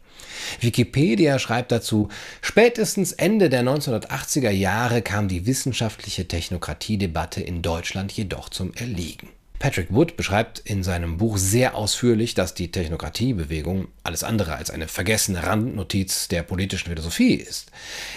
Wikipedia 0.61 1.39
schreibt 1.39 1.71
dazu, 1.71 2.09
spätestens 2.41 3.11
Ende 3.11 3.49
der 3.49 3.63
1980er 3.63 4.51
Jahre 4.51 5.01
kam 5.01 5.27
die 5.27 5.47
wissenschaftliche 5.47 6.27
Technokratiedebatte 6.27 7.41
in 7.41 7.63
Deutschland 7.63 8.11
jedoch 8.11 8.49
zum 8.49 8.71
Erliegen. 8.75 9.29
Patrick 9.57 9.87
Wood 9.91 10.15
beschreibt 10.15 10.59
in 10.59 10.83
seinem 10.83 11.17
Buch 11.17 11.37
sehr 11.37 11.75
ausführlich, 11.75 12.35
dass 12.35 12.53
die 12.53 12.71
Technokratiebewegung 12.71 13.87
alles 14.03 14.23
andere 14.23 14.53
als 14.53 14.69
eine 14.69 14.87
vergessene 14.87 15.41
Randnotiz 15.41 16.27
der 16.27 16.43
politischen 16.43 16.89
Philosophie 16.89 17.33
ist. 17.33 17.71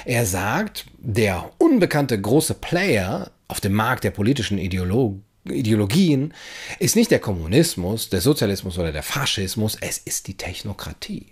Er 0.04 0.26
sagt, 0.26 0.85
der 0.99 1.50
unbekannte 1.56 2.20
große 2.20 2.52
Player 2.52 3.30
auf 3.49 3.61
dem 3.61 3.73
Markt 3.73 4.04
der 4.04 4.11
politischen 4.11 4.59
Ideologie 4.59 5.23
Ideologien 5.52 6.35
ist 6.78 6.97
nicht 6.97 7.11
der 7.11 7.19
Kommunismus, 7.19 8.09
der 8.09 8.21
Sozialismus 8.21 8.78
oder 8.78 8.92
der 8.92 9.02
Faschismus, 9.02 9.76
es 9.80 9.99
ist 9.99 10.26
die 10.26 10.37
Technokratie. 10.37 11.26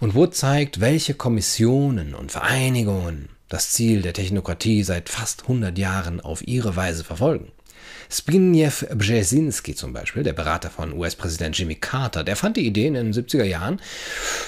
Und 0.00 0.14
Wood 0.14 0.34
zeigt, 0.34 0.80
welche 0.80 1.14
Kommissionen 1.14 2.14
und 2.14 2.32
Vereinigungen 2.32 3.28
das 3.48 3.72
Ziel 3.72 4.02
der 4.02 4.12
Technokratie 4.12 4.82
seit 4.82 5.08
fast 5.08 5.42
100 5.42 5.78
Jahren 5.78 6.20
auf 6.20 6.46
ihre 6.46 6.76
Weise 6.76 7.04
verfolgen. 7.04 7.52
Zbigniew 8.08 8.72
Brzezinski 8.94 9.74
zum 9.74 9.92
Beispiel, 9.92 10.22
der 10.22 10.32
Berater 10.32 10.70
von 10.70 10.92
US-Präsident 10.92 11.58
Jimmy 11.58 11.74
Carter, 11.74 12.24
der 12.24 12.36
fand 12.36 12.56
die 12.56 12.66
Ideen 12.66 12.94
in 12.94 13.12
den 13.12 13.24
70er 13.24 13.44
Jahren 13.44 13.80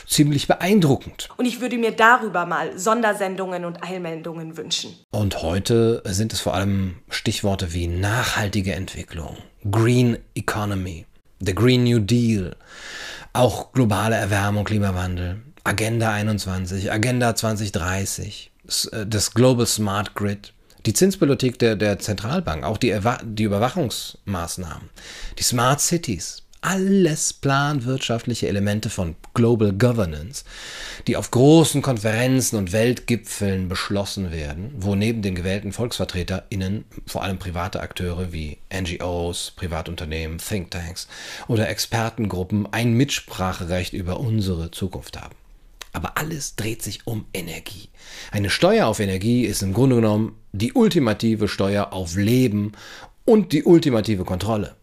ziemlich 0.07 0.47
beeindruckend. 0.47 1.29
Und 1.37 1.47
ich 1.47 1.61
würde 1.61 1.79
mir 1.79 1.93
darüber 1.93 2.47
mal 2.47 2.79
Sondersendungen 2.79 3.65
und 3.65 3.83
Eilmeldungen 3.83 4.57
wünschen. 4.57 4.95
Und 5.11 5.43
heute 5.43 6.03
sind 6.05 6.33
es 6.33 6.41
vor 6.41 6.55
allem 6.55 6.97
Stichworte 7.09 7.73
wie 7.73 7.87
nachhaltige 7.87 8.75
Entwicklung, 8.75 9.37
Green 9.71 10.19
Economy, 10.35 11.07
the 11.41 11.55
Green 11.55 11.85
New 11.85 11.99
Deal, 11.99 12.57
auch 13.33 13.73
globale 13.73 14.17
Erwärmung, 14.17 14.65
Klimawandel, 14.65 15.43
Agenda 15.65 16.13
21, 16.13 16.93
Agenda 16.93 17.35
2030, 17.35 18.51
äh, 18.93 19.07
das 19.07 19.35
Global 19.35 19.67
Smart 19.67 20.15
Grid, 20.15 20.53
die 20.87 20.95
Zinspolitik 20.95 21.59
der, 21.59 21.77
der 21.77 21.99
Zentralbank, 21.99 22.65
auch 22.65 22.79
die, 22.79 22.97
die 23.25 23.43
Überwachungsmaßnahmen, 23.43 24.89
die 25.39 25.43
Smart 25.43 25.81
Cities, 25.81 26.43
alles 26.61 27.33
planwirtschaftliche 27.33 28.49
Elemente 28.49 28.91
von 28.91 29.15
Global 29.35 29.73
Governance, 29.73 30.45
die 31.07 31.17
auf 31.17 31.31
großen 31.31 31.83
Konferenzen 31.83 32.57
und 32.57 32.73
Weltgipfeln 32.73 33.69
beschlossen 33.69 34.33
werden, 34.33 34.73
wo 34.77 34.95
neben 34.95 35.23
den 35.23 35.35
gewählten 35.35 35.73
VolksvertreterInnen 35.73 36.85
vor 37.07 37.23
allem 37.23 37.39
private 37.39 37.81
Akteure 37.81 38.33
wie 38.33 38.59
NGOs, 38.73 39.53
Privatunternehmen, 39.55 40.39
Thinktanks 40.39 41.07
oder 41.47 41.69
Expertengruppen 41.69 42.67
ein 42.73 42.95
Mitspracherecht 42.95 43.93
über 43.93 44.19
unsere 44.19 44.71
Zukunft 44.71 45.21
haben. 45.21 45.37
Aber 45.93 46.19
alles 46.19 46.57
dreht 46.57 46.83
sich 46.83 47.07
um 47.07 47.25
Energie. 47.33 47.89
Eine 48.31 48.51
Steuer 48.51 48.87
auf 48.87 49.01
Energie 49.01 49.45
ist 49.47 49.63
im 49.63 49.73
Grunde 49.73 49.97
genommen 49.97 50.37
die 50.59 50.73
ultimative 50.73 51.49
Steuer 51.49 51.93
auf 51.93 52.17
Leben 52.17 52.73
und 53.25 53.53
die 53.53 53.65
ultimative 53.65 54.25
Kontrolle. 54.25 54.77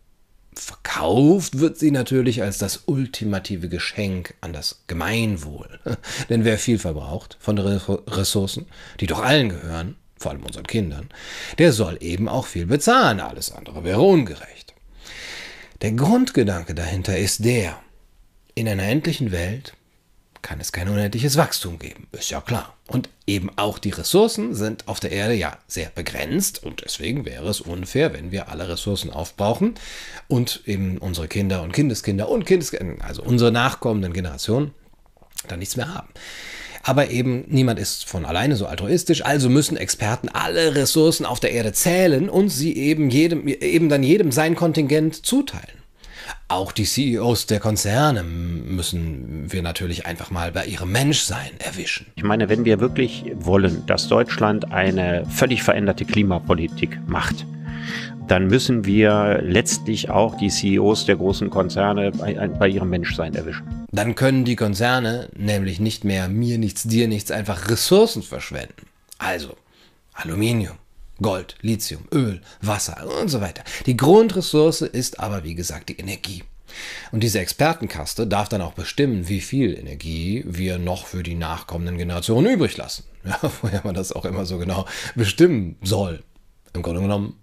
Verkauft 0.55 1.59
wird 1.59 1.79
sie 1.79 1.89
natürlich 1.89 2.43
als 2.43 2.59
das 2.59 2.83
ultimative 2.85 3.69
Geschenk 3.69 4.35
an 4.41 4.53
das 4.53 4.83
Gemeinwohl. 4.87 5.79
Denn 6.29 6.45
wer 6.45 6.59
viel 6.59 6.77
verbraucht 6.77 7.37
von 7.39 7.57
Ressourcen, 7.57 8.67
die 8.99 9.07
doch 9.07 9.23
allen 9.23 9.49
gehören, 9.49 9.95
vor 10.15 10.31
allem 10.31 10.43
unseren 10.43 10.67
Kindern, 10.67 11.09
der 11.57 11.73
soll 11.73 11.97
eben 12.01 12.29
auch 12.29 12.45
viel 12.45 12.67
bezahlen. 12.67 13.19
Alles 13.19 13.51
andere 13.51 13.83
wäre 13.83 14.01
ungerecht. 14.01 14.73
Der 15.81 15.91
Grundgedanke 15.91 16.75
dahinter 16.75 17.17
ist 17.17 17.43
der, 17.43 17.79
in 18.55 18.67
einer 18.67 18.83
endlichen 18.83 19.31
Welt 19.31 19.73
kann 20.43 20.59
es 20.59 20.71
kein 20.71 20.87
unendliches 20.87 21.37
Wachstum 21.37 21.79
geben. 21.79 22.05
Ist 22.11 22.29
ja 22.29 22.41
klar. 22.41 22.75
Und 22.87 23.09
eben 23.25 23.49
auch 23.55 23.79
die 23.79 23.89
Ressourcen 23.89 24.53
sind 24.53 24.87
auf 24.87 24.99
der 24.99 25.11
Erde 25.11 25.33
ja 25.33 25.57
sehr 25.67 25.89
begrenzt 25.89 26.63
und 26.63 26.83
deswegen 26.85 27.25
wäre 27.25 27.47
es 27.49 27.61
unfair, 27.61 28.13
wenn 28.13 28.31
wir 28.31 28.49
alle 28.49 28.69
Ressourcen 28.69 29.09
aufbrauchen 29.09 29.73
und 30.27 30.61
eben 30.65 30.99
unsere 30.99 31.27
Kinder 31.27 31.63
und 31.63 31.71
Kindeskinder 31.71 32.29
und 32.29 32.45
Kindeskinder, 32.45 33.03
also 33.03 33.23
unsere 33.23 33.51
nachkommenden 33.51 34.13
Generationen, 34.13 34.75
dann 35.47 35.59
nichts 35.59 35.77
mehr 35.77 35.91
haben. 35.91 36.09
Aber 36.83 37.09
eben 37.09 37.45
niemand 37.47 37.79
ist 37.79 38.05
von 38.05 38.25
alleine 38.25 38.57
so 38.57 38.65
altruistisch, 38.67 39.23
also 39.25 39.49
müssen 39.49 39.77
Experten 39.77 40.27
alle 40.27 40.75
Ressourcen 40.75 41.25
auf 41.25 41.39
der 41.39 41.53
Erde 41.53 41.71
zählen 41.71 42.29
und 42.29 42.49
sie 42.49 42.75
eben 42.75 43.09
jedem, 43.09 43.47
eben 43.47 43.87
dann 43.87 44.03
jedem 44.03 44.33
sein 44.33 44.55
Kontingent 44.55 45.25
zuteilen. 45.25 45.82
Auch 46.47 46.71
die 46.71 46.83
CEOs 46.83 47.47
der 47.47 47.59
Konzerne 47.59 48.23
müssen 48.23 49.51
wir 49.51 49.61
natürlich 49.61 50.05
einfach 50.05 50.29
mal 50.29 50.51
bei 50.51 50.65
ihrem 50.65 50.91
Menschsein 50.91 51.51
erwischen. 51.59 52.07
Ich 52.15 52.23
meine, 52.23 52.49
wenn 52.49 52.65
wir 52.65 52.79
wirklich 52.79 53.25
wollen, 53.35 53.85
dass 53.87 54.07
Deutschland 54.07 54.71
eine 54.71 55.25
völlig 55.27 55.63
veränderte 55.63 56.05
Klimapolitik 56.05 56.99
macht, 57.07 57.45
dann 58.27 58.47
müssen 58.47 58.85
wir 58.85 59.41
letztlich 59.41 60.09
auch 60.09 60.37
die 60.37 60.49
CEOs 60.49 61.05
der 61.05 61.17
großen 61.17 61.49
Konzerne 61.49 62.11
bei, 62.11 62.33
bei, 62.47 62.67
ihrem 62.67 62.89
Menschsein 62.89 63.35
erwischen. 63.35 63.85
Dann 63.91 64.15
können 64.15 64.45
die 64.45 64.55
Konzerne 64.55 65.29
nämlich 65.35 65.79
nicht 65.79 66.03
mehr 66.03 66.29
mir 66.29 66.57
nichts, 66.57 66.83
dir 66.83 67.07
nichts 67.07 67.31
einfach 67.31 67.69
Ressourcen 67.69 68.23
verschwenden. 68.23 68.87
Also 69.17 69.55
Aluminium, 70.13 70.77
Gold, 71.23 71.55
Lithium, 71.61 72.07
Öl, 72.13 72.41
Wasser 72.61 73.09
und 73.19 73.29
so 73.29 73.41
weiter. 73.41 73.63
Die 73.87 73.97
Grundressource 73.97 74.81
ist 74.81 75.19
aber, 75.19 75.43
wie 75.43 75.55
gesagt, 75.55 75.89
die 75.89 75.97
Energie. 75.97 76.43
Und 77.11 77.21
diese 77.21 77.39
Expertenkaste 77.39 78.27
darf 78.27 78.49
dann 78.49 78.61
auch 78.61 78.73
bestimmen, 78.73 79.27
wie 79.29 79.41
viel 79.41 79.77
Energie 79.77 80.43
wir 80.45 80.77
noch 80.77 81.07
für 81.07 81.23
die 81.23 81.35
nachkommenden 81.35 81.97
Generationen 81.97 82.53
übrig 82.53 82.77
lassen. 82.77 83.05
Ja, 83.25 83.39
woher 83.61 83.79
man 83.85 83.95
das 83.95 84.11
auch 84.11 84.25
immer 84.25 84.45
so 84.45 84.57
genau 84.57 84.85
bestimmen 85.15 85.77
soll. 85.81 86.23
Im 86.73 86.81
Grunde 86.81 86.99
genommen, 86.99 87.39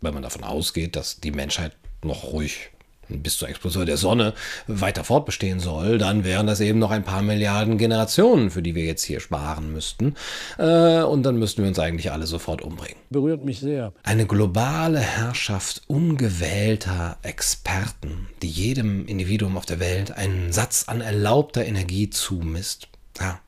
wenn 0.00 0.14
man 0.14 0.24
davon 0.24 0.42
ausgeht, 0.42 0.96
dass 0.96 1.20
die 1.20 1.30
Menschheit 1.30 1.76
noch 2.02 2.24
ruhig 2.24 2.72
bis 3.20 3.38
zur 3.38 3.48
Explosion 3.48 3.86
der 3.86 3.96
Sonne 3.96 4.34
weiter 4.66 5.04
fortbestehen 5.04 5.60
soll, 5.60 5.98
dann 5.98 6.24
wären 6.24 6.46
das 6.46 6.60
eben 6.60 6.78
noch 6.78 6.90
ein 6.90 7.04
paar 7.04 7.22
Milliarden 7.22 7.78
Generationen, 7.78 8.50
für 8.50 8.62
die 8.62 8.74
wir 8.74 8.84
jetzt 8.84 9.04
hier 9.04 9.20
sparen 9.20 9.72
müssten. 9.72 10.14
Äh, 10.58 11.02
und 11.02 11.22
dann 11.24 11.36
müssten 11.36 11.62
wir 11.62 11.68
uns 11.68 11.78
eigentlich 11.78 12.12
alle 12.12 12.26
sofort 12.26 12.62
umbringen. 12.62 12.96
Berührt 13.10 13.44
mich 13.44 13.60
sehr. 13.60 13.92
Eine 14.02 14.26
globale 14.26 15.00
Herrschaft 15.00 15.82
ungewählter 15.86 17.18
Experten, 17.22 18.28
die 18.42 18.48
jedem 18.48 19.06
Individuum 19.06 19.56
auf 19.56 19.66
der 19.66 19.80
Welt 19.80 20.12
einen 20.12 20.52
Satz 20.52 20.84
an 20.86 21.00
erlaubter 21.00 21.64
Energie 21.64 22.10
zumisst. 22.10 22.88
Ja, 23.20 23.40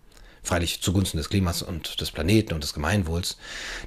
freilich 0.44 0.82
zugunsten 0.82 1.16
des 1.16 1.30
Klimas 1.30 1.62
und 1.62 2.00
des 2.00 2.10
Planeten 2.10 2.54
und 2.54 2.62
des 2.62 2.74
Gemeinwohls, 2.74 3.38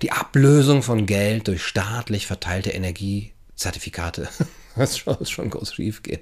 die 0.01 0.11
Ablösung 0.11 0.81
von 0.81 1.05
Geld 1.05 1.47
durch 1.47 1.63
staatlich 1.63 2.27
verteilte 2.27 2.71
Energiezertifikate 2.71 4.27
das 4.77 4.95
soll 4.95 5.25
schon 5.25 5.49
groß 5.49 5.73
schief 5.73 6.03
gehen. 6.03 6.21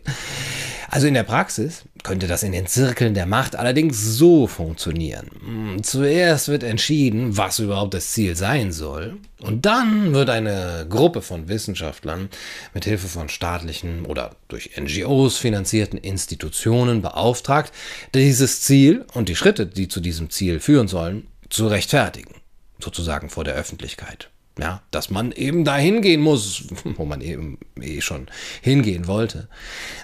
Also 0.90 1.08
in 1.08 1.14
der 1.14 1.24
Praxis 1.24 1.84
könnte 2.04 2.28
das 2.28 2.44
in 2.44 2.52
den 2.52 2.68
Zirkeln 2.68 3.14
der 3.14 3.26
Macht 3.26 3.56
allerdings 3.56 4.02
so 4.02 4.48
funktionieren. 4.48 5.30
Hm, 5.44 5.84
zuerst 5.84 6.48
wird 6.48 6.64
entschieden, 6.64 7.38
was 7.38 7.60
überhaupt 7.60 7.94
das 7.94 8.12
Ziel 8.12 8.36
sein 8.36 8.72
soll. 8.72 9.18
Und 9.42 9.66
dann 9.66 10.14
wird 10.14 10.30
eine 10.30 10.86
Gruppe 10.90 11.22
von 11.22 11.50
Wissenschaftlern 11.50 12.30
mit 12.74 12.86
Hilfe 12.86 13.08
von 13.08 13.30
staatlichen 13.30 14.06
oder 14.06 14.36
durch 14.48 14.72
NGOs 14.80 15.38
finanzierten 15.38 16.00
Institutionen 16.00 17.02
beauftragt, 17.02 17.74
dieses 18.14 18.62
Ziel 18.62 19.06
und 19.14 19.28
die 19.28 19.36
Schritte, 19.36 19.66
die 19.66 19.88
zu 19.88 20.00
diesem 20.00 20.30
Ziel 20.30 20.60
führen 20.60 20.88
sollen, 20.88 21.28
zu 21.50 21.68
rechtfertigen. 21.68 22.36
Sozusagen 22.80 23.30
vor 23.30 23.44
der 23.44 23.56
Öffentlichkeit. 23.56 24.30
Ja, 24.60 24.82
dass 24.92 25.10
man 25.10 25.32
eben 25.34 25.66
da 25.66 25.76
hingehen 25.76 26.22
muss, 26.22 26.64
wo 26.84 27.06
man 27.06 27.22
eben 27.22 27.60
eh 27.82 28.02
schon 28.02 28.28
hingehen 28.62 29.08
wollte. 29.08 29.50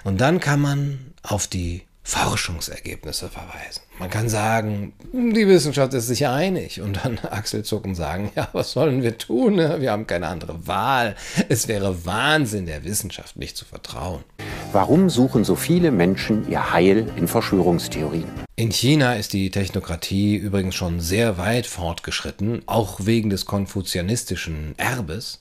Und 0.04 0.20
dann 0.20 0.40
kann 0.40 0.60
man 0.60 1.12
auf 1.22 1.46
die 1.46 1.82
Forschungsergebnisse 2.04 3.28
verweisen. 3.28 3.82
Man 3.98 4.10
kann 4.10 4.28
sagen, 4.28 4.92
die 5.12 5.46
Wissenschaft 5.46 5.94
ist 5.94 6.08
sich 6.08 6.26
einig 6.26 6.80
und 6.80 7.04
dann 7.04 7.18
Achselzucken 7.30 7.94
sagen, 7.94 8.32
ja, 8.34 8.48
was 8.52 8.72
sollen 8.72 9.02
wir 9.02 9.18
tun? 9.18 9.56
Wir 9.56 9.92
haben 9.92 10.06
keine 10.06 10.26
andere 10.26 10.66
Wahl. 10.66 11.14
Es 11.48 11.68
wäre 11.68 12.04
Wahnsinn, 12.04 12.66
der 12.66 12.84
Wissenschaft 12.84 13.36
nicht 13.36 13.56
zu 13.56 13.64
vertrauen. 13.64 14.24
Warum 14.72 15.10
suchen 15.10 15.44
so 15.44 15.54
viele 15.54 15.92
Menschen 15.92 16.50
ihr 16.50 16.72
Heil 16.72 17.06
in 17.16 17.28
Verschwörungstheorien? 17.28 18.26
In 18.62 18.70
China 18.70 19.14
ist 19.14 19.32
die 19.32 19.50
Technokratie 19.50 20.36
übrigens 20.36 20.76
schon 20.76 21.00
sehr 21.00 21.36
weit 21.36 21.66
fortgeschritten, 21.66 22.62
auch 22.66 23.00
wegen 23.02 23.28
des 23.28 23.44
konfuzianistischen 23.44 24.78
Erbes. 24.78 25.40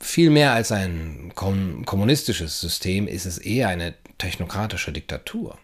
Viel 0.00 0.28
mehr 0.28 0.52
als 0.52 0.72
ein 0.72 1.30
kommunistisches 1.36 2.60
System 2.60 3.06
ist 3.06 3.26
es 3.26 3.38
eher 3.38 3.68
eine 3.68 3.94
technokratische 4.18 4.90
Diktatur. 4.90 5.56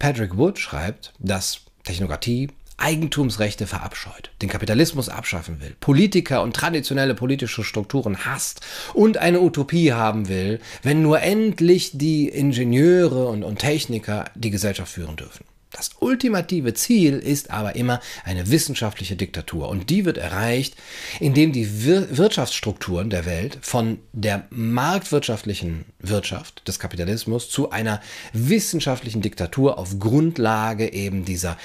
Patrick 0.00 0.36
Wood 0.36 0.58
schreibt, 0.58 1.12
dass 1.20 1.60
Technokratie 1.84 2.48
Eigentumsrechte 2.76 3.68
verabscheut, 3.68 4.32
den 4.42 4.48
Kapitalismus 4.48 5.08
abschaffen 5.08 5.60
will, 5.60 5.76
Politiker 5.78 6.42
und 6.42 6.56
traditionelle 6.56 7.14
politische 7.14 7.62
Strukturen 7.62 8.24
hasst 8.24 8.62
und 8.94 9.16
eine 9.16 9.40
Utopie 9.40 9.92
haben 9.92 10.26
will, 10.26 10.58
wenn 10.82 11.02
nur 11.02 11.20
endlich 11.20 11.92
die 11.94 12.28
Ingenieure 12.28 13.28
und, 13.28 13.44
und 13.44 13.60
Techniker 13.60 14.24
die 14.34 14.50
Gesellschaft 14.50 14.92
führen 14.92 15.14
dürfen. 15.14 15.44
Das 15.70 15.90
ultimative 16.00 16.74
Ziel 16.74 17.18
ist 17.18 17.50
aber 17.50 17.76
immer 17.76 18.00
eine 18.24 18.50
wissenschaftliche 18.50 19.14
Diktatur. 19.14 19.68
Und 19.68 19.88
die 19.88 20.04
wird 20.04 20.18
erreicht, 20.18 20.74
indem 21.20 21.52
die 21.52 21.84
Wir 21.84 22.16
Wirtschaftsstrukturen 22.16 23.08
der 23.08 23.24
Welt 23.24 23.58
von 23.62 23.98
der 24.12 24.46
marktwirtschaftlichen 24.50 25.84
Wirtschaft 26.00 26.66
des 26.66 26.78
Kapitalismus 26.78 27.50
zu 27.50 27.70
einer 27.70 28.00
wissenschaftlichen 28.32 29.22
Diktatur 29.22 29.78
auf 29.78 29.98
Grundlage 29.98 30.92
eben 30.92 31.24
dieser 31.24 31.56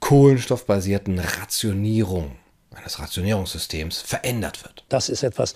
kohlenstoffbasierten 0.00 1.18
Rationierung 1.18 2.36
eines 2.74 2.98
Rationierungssystems 2.98 4.00
verändert 4.00 4.64
wird. 4.64 4.84
Das 4.88 5.08
ist 5.08 5.22
etwas, 5.22 5.54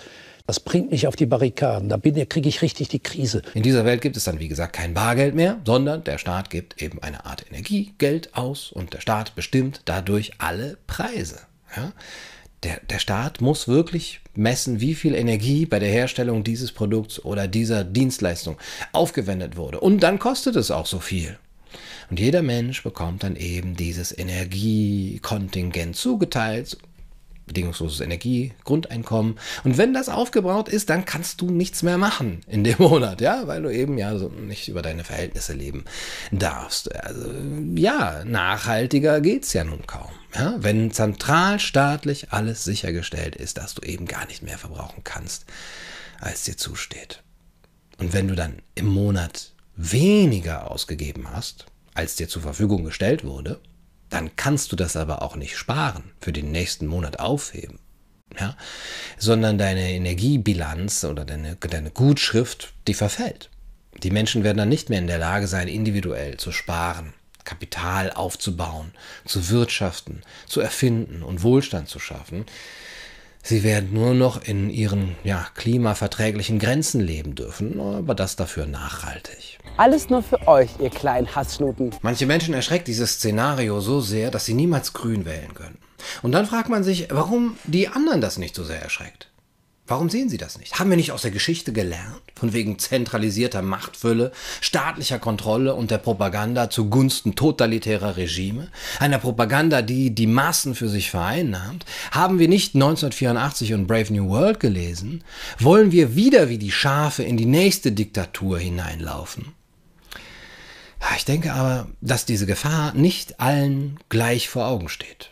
das 0.49 0.61
bringt 0.61 0.91
mich 0.91 1.07
auf 1.07 1.15
die 1.15 1.27
Barrikaden. 1.27 1.91
Da 1.91 1.99
kriege 1.99 2.49
ich 2.49 2.63
richtig 2.63 2.89
die 2.89 3.01
Krise. 3.01 3.43
In 3.53 3.63
dieser 3.63 3.85
Welt 3.85 4.01
gibt 4.01 4.17
es 4.17 4.25
dann, 4.25 4.41
wie 4.41 4.49
gesagt, 4.49 4.73
kein 4.73 4.95
Bargeld 4.95 5.35
mehr, 5.35 5.61
sondern 5.67 6.05
der 6.05 6.17
Staat 6.17 6.49
gibt 6.49 6.81
eben 6.81 7.03
eine 7.03 7.27
Art 7.27 7.45
Energiegeld 7.51 8.35
aus 8.35 8.73
und 8.73 8.95
der 8.95 9.03
Staat 9.03 9.35
bestimmt 9.35 9.83
dadurch 9.85 10.33
alle 10.39 10.79
Preise. 10.87 11.41
Ja? 11.77 11.93
Der, 12.63 12.81
der 12.89 12.99
Staat 12.99 13.43
muss 13.43 13.69
wirklich 13.69 14.23
messen, 14.35 14.81
wie 14.81 14.95
viel 14.95 15.15
Energie 15.15 15.67
bei 15.67 15.81
der 15.81 15.91
Herstellung 15.91 16.45
dieses 16.45 16.73
Produkts 16.73 17.23
oder 17.23 17.47
dieser 17.47 17.85
Dienstleistung 17.85 18.57
aufgewendet 18.93 19.59
wurde. 19.59 19.81
Und 19.81 20.03
dann 20.03 20.19
kostet 20.19 20.57
es 20.57 20.71
auch 20.71 20.87
so 20.87 20.99
viel. 20.99 21.39
Und 22.09 22.19
jeder 22.19 22.41
Mensch 22.41 22.83
bekommt 22.83 23.23
dann 23.23 23.37
eben 23.37 23.77
dieses 23.77 24.17
Energiekontingent 24.17 25.95
zugeteilt 25.95 26.79
bedingungsloses 27.49 28.01
Energiegrundeinkommen. 28.01 29.39
Und 29.65 29.77
wenn 29.77 29.93
das 29.93 30.09
aufgebaut 30.09 30.69
ist, 30.69 30.91
dann 30.91 31.05
kannst 31.05 31.41
du 31.41 31.51
nichts 31.51 31.83
mehr 31.83 31.99
machen 31.99 32.43
in 32.47 32.63
dem 32.63 32.77
Monat, 32.79 33.21
ja, 33.21 33.47
weil 33.47 33.63
du 33.63 33.71
eben 33.71 33.99
ja 33.99 34.17
so 34.17 34.29
nicht 34.29 34.69
über 34.69 34.83
deine 34.83 35.03
Verhältnisse 35.03 35.55
leben 35.55 35.85
darfst. 36.31 36.95
Also 36.95 37.29
ja, 37.75 38.25
nachhaltiger 38.25 39.21
geht's 39.21 39.53
ja 39.53 39.65
nun 39.65 39.87
kaum. 39.87 40.11
Ja, 40.35 40.57
wenn 40.59 40.93
zentralstaatlich 40.93 42.33
alles 42.33 42.63
sichergestellt 42.63 43.35
ist, 43.35 43.59
dass 43.59 43.75
du 43.75 43.83
eben 43.83 44.07
gar 44.07 44.27
nicht 44.27 44.43
mehr 44.43 44.59
verbrauchen 44.59 45.03
kannst, 45.03 45.47
als 46.21 46.45
dir 46.45 46.57
zusteht. 46.57 47.23
Und 47.99 48.13
wenn 48.13 48.29
du 48.29 48.35
dann 48.35 48.63
im 48.75 48.87
Monat 48.87 49.53
weniger 49.77 50.71
ausgegeben 50.71 51.31
hast, 51.31 51.67
als 51.95 52.17
dir 52.17 52.29
zur 52.29 52.43
Verfügung 52.43 52.85
gestellt 52.85 53.25
wurde, 53.25 53.59
dann 54.11 54.37
kannst 54.37 54.73
du 54.73 54.77
das 54.77 54.97
aber 54.97 55.23
auch 55.23 55.37
nicht 55.37 55.57
sparen, 55.57 56.13
für 56.21 56.33
den 56.33 56.51
nächsten 56.51 56.87
Monat 56.87 57.21
aufheben. 57.21 57.79
Ja? 58.39 58.57
Sondern 59.19 59.59
deine 59.59 59.93
Energiebilanz 59.93 61.05
oder 61.05 61.25
deine, 61.25 61.57
deine 61.57 61.91
Gutschrift, 61.91 62.73
die 62.87 62.95
verfällt. 62.95 63.51
Die 64.03 64.11
Menschen 64.11 64.45
werden 64.45 64.59
dann 64.59 64.69
nicht 64.69 64.91
mehr 64.91 64.99
in 64.99 65.07
der 65.07 65.19
Lage 65.19 65.47
sein, 65.47 65.69
individuell 65.69 66.37
zu 66.37 66.53
sparen, 66.53 67.15
Kapital 67.45 68.13
aufzubauen, 68.13 68.93
zu 69.25 69.49
wirtschaften, 69.49 70.23
zu 70.47 70.61
erfinden 70.61 71.23
und 71.23 71.43
Wohlstand 71.43 71.89
zu 71.89 71.99
schaffen. 71.99 72.45
Sie 73.43 73.63
werden 73.63 73.95
nur 73.95 74.15
noch 74.15 74.43
in 74.43 74.69
ihren 74.69 75.17
ja, 75.25 75.47
klimaverträglichen 75.55 76.59
Grenzen 76.59 77.01
leben 77.01 77.35
dürfen, 77.35 77.81
aber 77.81 78.15
das 78.15 78.37
dafür 78.37 78.67
nachhaltig. 78.67 79.59
Alles 79.77 80.11
nur 80.11 80.23
für 80.23 80.47
euch, 80.47 80.71
ihr 80.81 80.91
kleinen 80.91 81.35
Hassschnuten. 81.35 81.95
Manche 82.03 82.27
Menschen 82.27 82.53
erschreckt 82.53 82.89
dieses 82.89 83.13
Szenario 83.13 83.81
so 83.81 84.01
sehr, 84.01 84.31
dass 84.31 84.45
sie 84.45 84.55
niemals 84.55 84.93
grün 84.93 85.25
wählen 85.25 85.55
können. 85.55 85.79
Und 86.23 86.33
dann 86.33 86.47
fragt 86.47 86.69
man 86.69 86.85
sich, 86.85 87.09
warum 87.11 87.57
die 87.65 87.89
anderen 87.89 88.21
das 88.21 88.39
nicht 88.39 88.55
so 88.55 88.65
sehr 88.65 88.83
erschreckt. 88.83 89.28
Warum 89.89 90.11
sehen 90.11 90.29
Sie 90.29 90.37
das 90.37 90.59
nicht? 90.59 90.79
Haben 90.79 90.91
wir 90.91 90.99
nicht 90.99 91.13
aus 91.13 91.23
der 91.23 91.31
Geschichte 91.31 91.73
gelernt? 91.73 92.21
Von 92.35 92.53
wegen 92.53 92.79
zentralisierter 92.79 93.63
Machtfülle, 93.63 94.33
staatlicher 94.61 95.19
Kontrolle 95.19 95.75
und 95.75 95.91
der 95.91 95.97
Propaganda 95.97 96.69
zugunsten 96.69 97.35
totalitärer 97.35 98.19
Regime? 98.19 98.69
Einer 99.01 99.19
Propaganda, 99.19 99.81
die 99.81 100.15
die 100.15 100.27
Massen 100.27 100.75
für 100.75 100.91
sich 100.91 101.11
vereinnahmt? 101.11 101.87
Haben 102.11 102.39
wir 102.39 102.49
nicht 102.49 102.75
1984 102.75 103.73
und 103.73 103.87
Brave 103.87 104.13
New 104.13 104.29
World 104.29 104.61
gelesen? 104.61 105.25
Wollen 105.59 105.91
wir 105.91 106.15
wieder 106.15 106.51
wie 106.51 106.59
die 106.59 106.71
Schafe 106.71 107.23
in 107.23 107.39
die 107.39 107.47
nächste 107.47 107.91
Diktatur 107.91 108.59
hineinlaufen? 108.59 109.55
Ich 111.17 111.25
denke 111.25 111.55
aber, 111.55 111.89
dass 112.03 112.27
diese 112.27 112.45
Gefahr 112.45 112.93
nicht 112.93 113.41
allen 113.41 113.99
gleich 114.11 114.51
vor 114.51 114.67
Augen 114.67 114.91
steht. 114.91 115.31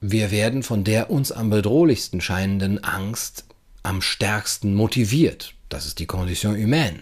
Wir 0.00 0.30
werden 0.30 0.62
von 0.62 0.84
der 0.84 1.10
uns 1.10 1.32
am 1.32 1.50
bedrohlichsten 1.50 2.20
scheinenden 2.20 2.84
Angst 2.84 3.45
am 3.86 4.02
stärksten 4.02 4.74
motiviert. 4.74 5.54
Das 5.68 5.86
ist 5.86 5.98
die 5.98 6.06
Condition 6.06 6.56
humaine. 6.56 7.00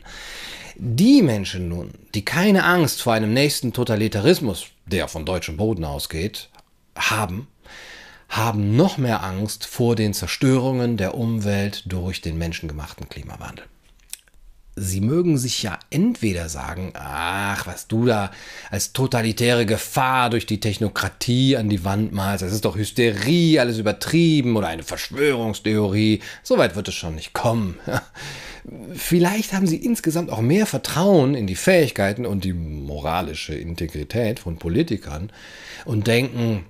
Die 0.77 1.23
Menschen 1.23 1.69
nun, 1.69 1.93
die 2.15 2.25
keine 2.25 2.65
Angst 2.65 3.03
vor 3.03 3.13
einem 3.13 3.33
nächsten 3.33 3.73
Totalitarismus, 3.73 4.67
der 4.87 5.09
von 5.09 5.25
deutschem 5.25 5.57
Boden 5.57 5.85
ausgeht, 5.85 6.51
haben, 6.97 7.47
haben 8.29 8.77
noch 8.77 8.99
mehr 8.99 9.23
Angst 9.23 9.67
vor 9.67 9.95
den 9.97 10.15
Zerstörungen 10.15 10.97
der 10.97 11.15
Umwelt 11.15 11.85
durch 11.87 12.21
den 12.21 12.39
menschengemachten 12.39 13.09
Klimawandel 13.09 13.65
sie 14.77 15.01
mögen 15.01 15.39
sich 15.39 15.63
ja 15.63 15.79
entweder 15.91 16.49
sagen, 16.49 16.93
ach, 16.95 17.67
was 17.67 17.87
du 17.87 18.07
da 18.07 18.33
als 18.71 18.93
totalitäre 18.93 19.67
Gefahr 19.67 20.31
durch 20.31 20.47
die 20.47 20.61
Technokratie 20.61 21.57
an 21.57 21.69
die 21.69 21.85
Wand 21.85 22.13
malst, 22.13 22.43
das 22.43 22.53
ist 22.53 22.65
doch 22.65 22.77
Hysterie, 22.77 23.61
alles 23.61 23.79
übertrieben 23.79 24.57
oder 24.57 24.69
eine 24.69 24.83
Verschwörungstheorie. 24.83 26.21
So 26.43 26.59
weit 26.59 26.75
wird 26.75 26.89
es 26.89 26.95
schon 26.95 27.15
nicht 27.15 27.33
kommen. 27.33 27.79
Vielleicht 28.95 29.53
haben 29.53 29.67
sie 29.67 29.77
insgesamt 29.77 30.31
auch 30.31 30.41
mehr 30.41 30.67
Vertrauen 30.67 31.35
in 31.35 31.47
die 31.47 31.55
Fähigkeiten 31.55 32.27
und 32.27 32.45
die 32.45 32.55
moralische 32.55 33.55
Integrität 33.55 34.41
von 34.41 34.59
Politikern 34.59 35.31
und 35.85 36.07
denken, 36.07 36.65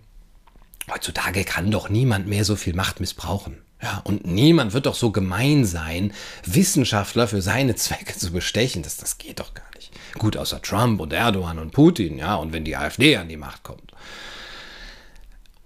heutzutage 0.92 1.44
kann 1.44 1.70
doch 1.70 1.88
niemand 1.88 2.26
mehr 2.26 2.44
so 2.44 2.56
viel 2.56 2.74
Macht 2.74 3.00
missbrauchen. 3.00 3.63
Ja, 3.84 4.00
und 4.04 4.26
niemand 4.26 4.72
wird 4.72 4.86
doch 4.86 4.94
so 4.94 5.10
gemein 5.10 5.66
sein, 5.66 6.14
Wissenschaftler 6.46 7.28
für 7.28 7.42
seine 7.42 7.74
Zwecke 7.74 8.16
zu 8.16 8.32
bestechen. 8.32 8.82
Das, 8.82 8.96
das 8.96 9.18
geht 9.18 9.40
doch 9.40 9.52
gar 9.52 9.68
nicht. 9.76 9.92
Gut, 10.18 10.38
außer 10.38 10.62
Trump 10.62 11.02
und 11.02 11.12
Erdogan 11.12 11.58
und 11.58 11.72
Putin, 11.72 12.16
ja, 12.16 12.36
und 12.36 12.54
wenn 12.54 12.64
die 12.64 12.78
AfD 12.78 13.18
an 13.18 13.28
die 13.28 13.36
Macht 13.36 13.62
kommt. 13.62 13.92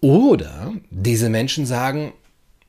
Oder 0.01 0.73
diese 0.91 1.31
Menschen 1.31 1.65
sagen, 1.65 2.13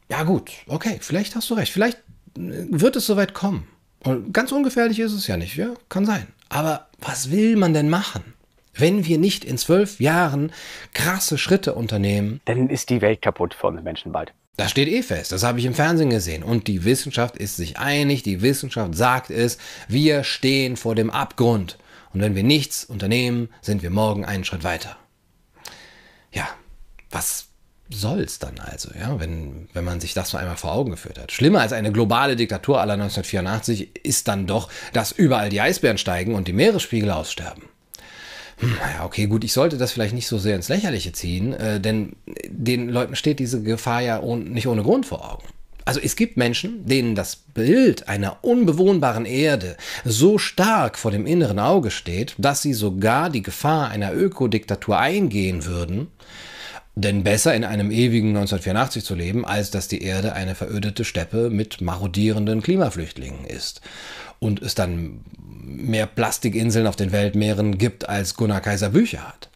ja 0.07 0.21
gut, 0.21 0.51
okay, 0.67 0.99
vielleicht 1.01 1.35
hast 1.35 1.49
du 1.49 1.55
recht, 1.55 1.73
vielleicht 1.73 1.97
wird 2.35 2.95
es 2.95 3.07
soweit 3.07 3.33
kommen. 3.33 3.67
Und 4.03 4.31
ganz 4.31 4.51
ungefährlich 4.51 4.99
ist 4.99 5.13
es 5.13 5.25
ja 5.25 5.35
nicht, 5.35 5.55
ja, 5.55 5.73
kann 5.89 6.05
sein. 6.05 6.27
Aber 6.49 6.89
was 6.99 7.31
will 7.31 7.55
man 7.55 7.73
denn 7.73 7.89
machen? 7.89 8.35
Wenn 8.75 9.03
wir 9.03 9.17
nicht 9.17 9.45
in 9.45 9.57
zwölf 9.57 9.99
Jahren 9.99 10.51
krasse 10.93 11.39
Schritte 11.39 11.73
unternehmen, 11.73 12.39
dann 12.45 12.69
ist 12.69 12.91
die 12.91 13.01
Welt 13.01 13.23
kaputt 13.23 13.55
für 13.55 13.65
uns 13.65 13.81
Menschen 13.81 14.11
bald. 14.11 14.31
Das 14.59 14.71
steht 14.71 14.89
eh 14.89 15.01
fest, 15.01 15.31
das 15.31 15.43
habe 15.43 15.59
ich 15.59 15.65
im 15.65 15.73
Fernsehen 15.73 16.09
gesehen. 16.09 16.43
Und 16.43 16.67
die 16.67 16.83
Wissenschaft 16.83 17.37
ist 17.37 17.57
sich 17.57 17.77
einig, 17.77 18.23
die 18.23 18.41
Wissenschaft 18.41 18.95
sagt 18.95 19.29
es, 19.29 19.57
wir 19.87 20.23
stehen 20.23 20.75
vor 20.75 20.95
dem 20.95 21.09
Abgrund. 21.09 21.77
Und 22.13 22.21
wenn 22.21 22.35
wir 22.35 22.43
nichts 22.43 22.85
unternehmen, 22.85 23.49
sind 23.61 23.83
wir 23.83 23.89
morgen 23.89 24.25
einen 24.25 24.43
Schritt 24.43 24.63
weiter. 24.63 24.97
Ja, 26.31 26.47
was 27.09 27.45
soll's 27.89 28.37
dann 28.39 28.59
also, 28.59 28.89
ja, 28.99 29.19
wenn, 29.19 29.67
wenn 29.73 29.83
man 29.83 29.99
sich 29.99 30.13
das 30.13 30.33
nur 30.33 30.41
einmal 30.41 30.57
vor 30.57 30.73
Augen 30.73 30.91
geführt 30.91 31.17
hat. 31.17 31.31
Schlimmer 31.31 31.61
als 31.61 31.73
eine 31.73 31.91
globale 31.91 32.35
Diktatur 32.35 32.79
aller 32.79 32.93
1984 32.93 34.05
ist 34.05 34.27
dann 34.27 34.45
doch, 34.45 34.69
dass 34.93 35.11
überall 35.11 35.49
die 35.49 35.61
Eisbären 35.61 35.97
steigen 35.97 36.35
und 36.35 36.47
die 36.47 36.53
Meeresspiegel 36.53 37.11
aussterben. 37.11 37.63
Hm, 38.59 38.75
okay, 39.03 39.27
gut, 39.27 39.43
ich 39.43 39.53
sollte 39.53 39.77
das 39.77 39.91
vielleicht 39.91 40.13
nicht 40.13 40.27
so 40.27 40.37
sehr 40.37 40.55
ins 40.55 40.69
Lächerliche 40.69 41.13
ziehen, 41.13 41.53
äh, 41.53 41.79
denn 41.79 42.13
den 42.47 42.89
Leuten 42.89 43.15
steht 43.15 43.39
diese 43.39 43.61
Gefahr 43.63 44.01
ja 44.01 44.21
ohne, 44.21 44.43
nicht 44.43 44.67
ohne 44.67 44.83
Grund 44.83 45.05
vor 45.05 45.31
Augen. 45.31 45.45
Also 45.85 46.01
es 46.01 46.15
gibt 46.15 46.37
Menschen, 46.37 46.85
denen 46.85 47.15
das 47.15 47.35
Bild 47.35 48.07
einer 48.07 48.43
unbewohnbaren 48.43 49.25
Erde 49.25 49.75
so 50.05 50.37
stark 50.37 50.99
vor 50.99 51.09
dem 51.09 51.25
inneren 51.25 51.57
Auge 51.57 51.89
steht, 51.89 52.35
dass 52.37 52.61
sie 52.61 52.73
sogar 52.73 53.31
die 53.31 53.41
Gefahr 53.41 53.89
einer 53.89 54.13
Ökodiktatur 54.13 54.99
eingehen 54.99 55.65
würden, 55.65 56.07
denn 57.01 57.23
besser 57.23 57.53
in 57.55 57.63
einem 57.63 57.91
ewigen 57.91 58.29
1984 58.29 59.03
zu 59.03 59.15
leben, 59.15 59.45
als 59.45 59.71
dass 59.71 59.87
die 59.87 60.01
Erde 60.01 60.33
eine 60.33 60.55
verödete 60.55 61.05
Steppe 61.05 61.49
mit 61.49 61.81
marodierenden 61.81 62.61
Klimaflüchtlingen 62.61 63.45
ist 63.45 63.81
und 64.39 64.61
es 64.61 64.75
dann 64.75 65.21
mehr 65.63 66.07
Plastikinseln 66.07 66.87
auf 66.87 66.95
den 66.95 67.11
Weltmeeren 67.11 67.77
gibt, 67.77 68.09
als 68.09 68.35
Gunnar 68.35 68.61
Kaiser 68.61 68.89
Bücher 68.89 69.27
hat. 69.27 69.48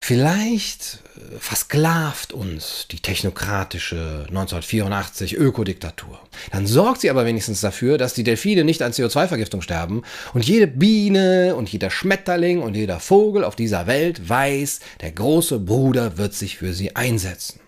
Vielleicht 0.00 1.00
äh, 1.16 1.38
versklavt 1.38 2.32
uns 2.32 2.86
die 2.90 3.00
technokratische 3.00 4.24
1984 4.28 5.36
Ökodiktatur. 5.36 6.18
Dann 6.50 6.66
sorgt 6.66 7.02
sie 7.02 7.10
aber 7.10 7.26
wenigstens 7.26 7.60
dafür, 7.60 7.98
dass 7.98 8.14
die 8.14 8.24
Delfine 8.24 8.64
nicht 8.64 8.80
an 8.80 8.92
CO2-Vergiftung 8.92 9.60
sterben 9.60 10.02
und 10.32 10.46
jede 10.46 10.66
Biene 10.66 11.54
und 11.56 11.68
jeder 11.68 11.90
Schmetterling 11.90 12.62
und 12.62 12.74
jeder 12.74 13.00
Vogel 13.00 13.44
auf 13.44 13.56
dieser 13.56 13.86
Welt 13.86 14.28
weiß, 14.28 14.80
der 15.00 15.12
große 15.12 15.58
Bruder 15.58 16.16
wird 16.16 16.32
sich 16.32 16.58
für 16.58 16.72
sie 16.72 16.96
einsetzen. 16.96 17.60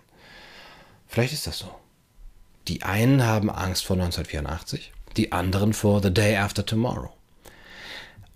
Vielleicht 1.07 1.33
ist 1.33 1.45
das 1.45 1.59
so. 1.59 1.69
Die 2.67 2.83
einen 2.83 3.23
haben 3.23 3.49
Angst 3.49 3.85
vor 3.85 3.97
1984, 3.97 4.93
die 5.17 5.31
anderen 5.31 5.73
vor 5.73 6.01
The 6.01 6.13
Day 6.13 6.37
After 6.37 6.65
Tomorrow. 6.65 7.11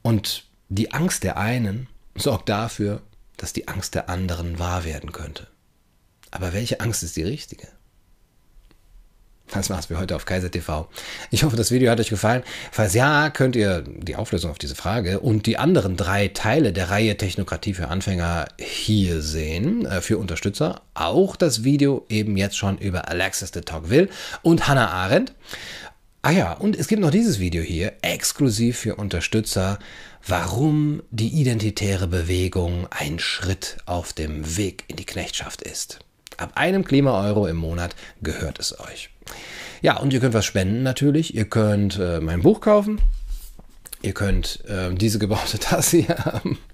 Und 0.02 0.44
die 0.70 0.92
Angst 0.92 1.24
der 1.24 1.38
einen 1.38 1.88
sorgt 2.16 2.50
dafür, 2.50 3.02
dass 3.38 3.54
die 3.54 3.68
Angst 3.68 3.96
der 3.96 4.10
anderen 4.10 4.60
wahr 4.60 4.84
werden 4.86 5.12
könnte. 5.12 5.48
Aber 6.32 6.54
welche 6.54 6.80
Angst 6.80 7.04
ist 7.04 7.16
die 7.16 7.24
richtige? 7.24 7.68
Das 9.52 9.70
war's 9.70 9.86
für 9.86 10.00
heute 10.00 10.16
auf 10.16 10.26
Kaiser 10.26 10.50
TV. 10.50 10.90
Ich 11.30 11.44
hoffe, 11.44 11.56
das 11.56 11.72
Video 11.72 11.92
hat 11.92 12.00
euch 12.00 12.10
gefallen. 12.10 12.44
Falls 12.72 12.96
ja, 12.96 13.30
könnt 13.30 13.56
ihr 13.56 13.84
die 13.86 14.16
Auflösung 14.16 14.50
auf 14.50 14.58
diese 14.58 14.76
Frage 14.76 15.20
und 15.20 15.46
die 15.46 15.58
anderen 15.58 15.98
drei 15.98 16.30
Teile 16.30 16.74
der 16.74 16.90
Reihe 16.90 17.16
Technokratie 17.16 17.76
für 17.76 17.90
Anfänger 17.90 18.48
hier 18.60 19.22
sehen, 19.22 19.86
äh, 19.86 20.02
für 20.02 20.18
Unterstützer. 20.18 20.82
Auch 20.96 21.36
das 21.36 21.64
Video 21.64 22.06
eben 22.10 22.38
jetzt 22.38 22.58
schon 22.58 22.80
über 22.80 23.08
Alexis 23.08 23.52
de 23.52 23.62
Tocqueville 23.62 24.10
und 24.42 24.68
Hannah 24.68 24.90
Arendt. 24.90 25.34
Ah 26.24 26.32
ja, 26.32 26.54
und 26.54 26.76
es 26.76 26.88
gibt 26.88 27.04
noch 27.04 27.12
dieses 27.12 27.38
Video 27.38 27.62
hier, 27.62 27.94
exklusiv 28.02 28.80
für 28.80 28.96
Unterstützer, 28.96 29.78
warum 30.28 31.04
die 31.12 31.30
identitäre 31.30 32.08
Bewegung 32.08 32.88
ein 32.90 33.20
Schritt 33.20 33.78
auf 33.86 34.14
dem 34.14 34.58
Weg 34.58 34.84
in 34.88 34.96
die 34.96 35.06
Knechtschaft 35.06 35.62
ist. 35.62 36.00
Ab 36.38 36.54
einem 36.56 36.84
Klima-Euro 36.84 37.48
im 37.48 37.58
Monat 37.58 37.96
gehört 38.22 38.60
es 38.60 38.80
euch. 38.80 39.10
Ja, 39.82 39.98
und 39.98 40.14
ihr 40.14 40.20
könnt 40.20 40.34
was 40.34 40.46
spenden 40.46 40.84
natürlich. 40.84 41.36
Ihr 41.36 41.46
könnt 41.46 41.98
äh, 42.00 42.20
mein 42.20 42.42
Buch 42.42 42.60
kaufen. 42.60 43.00
Ihr 44.02 44.14
könnt 44.14 44.64
äh, 44.68 44.94
diese 44.94 45.20
gebaute 45.20 45.60
Tasse 45.60 45.98
hier 45.98 46.18
haben. 46.26 46.58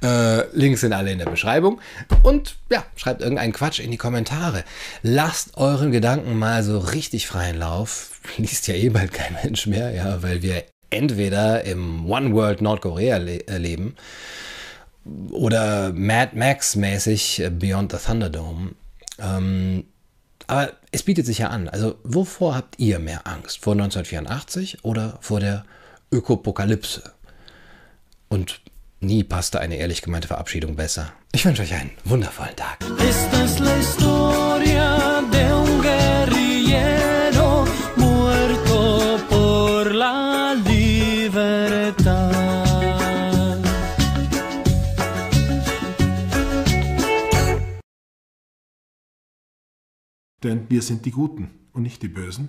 Äh, 0.00 0.46
Links 0.56 0.80
sind 0.80 0.92
alle 0.92 1.10
in 1.10 1.18
der 1.18 1.28
Beschreibung. 1.28 1.80
Und 2.22 2.56
ja, 2.70 2.84
schreibt 2.94 3.20
irgendeinen 3.20 3.52
Quatsch 3.52 3.80
in 3.80 3.90
die 3.90 3.96
Kommentare. 3.96 4.64
Lasst 5.02 5.56
euren 5.56 5.90
Gedanken 5.90 6.38
mal 6.38 6.62
so 6.62 6.78
richtig 6.78 7.26
freien 7.26 7.58
Lauf. 7.58 8.20
Liest 8.36 8.68
ja 8.68 8.74
eh 8.74 8.90
bald 8.90 9.12
kein 9.12 9.34
Mensch 9.42 9.66
mehr, 9.66 9.90
ja, 9.90 10.22
weil 10.22 10.42
wir 10.42 10.62
entweder 10.90 11.64
im 11.64 12.08
One 12.08 12.34
World 12.34 12.60
Nordkorea 12.60 13.16
le 13.16 13.46
äh, 13.48 13.58
leben 13.58 13.96
oder 15.30 15.92
Mad 15.92 16.36
Max 16.36 16.76
mäßig 16.76 17.42
Beyond 17.58 17.92
the 17.92 17.98
Thunderdome. 17.98 18.72
Ähm, 19.18 19.84
aber 20.46 20.72
es 20.90 21.02
bietet 21.04 21.26
sich 21.26 21.38
ja 21.38 21.48
an. 21.48 21.68
Also, 21.68 21.96
wovor 22.02 22.56
habt 22.56 22.78
ihr 22.78 22.98
mehr 22.98 23.26
Angst? 23.26 23.62
Vor 23.62 23.74
1984 23.74 24.84
oder 24.84 25.18
vor 25.20 25.40
der 25.40 25.64
Ökopokalypse? 26.10 27.02
Und 28.28 28.60
nie 29.00 29.22
passte 29.24 29.60
eine 29.60 29.76
ehrlich 29.76 30.02
gemeinte 30.02 30.28
Verabschiedung 30.28 30.76
besser. 30.76 31.12
Ich 31.32 31.44
wünsche 31.44 31.62
euch 31.62 31.74
einen 31.74 31.92
wundervollen 32.04 32.56
Tag. 32.56 32.78
Denn 50.42 50.70
wir 50.70 50.82
sind 50.82 51.04
die 51.04 51.10
Guten 51.10 51.50
und 51.72 51.82
nicht 51.82 52.02
die 52.02 52.08
Bösen. 52.08 52.48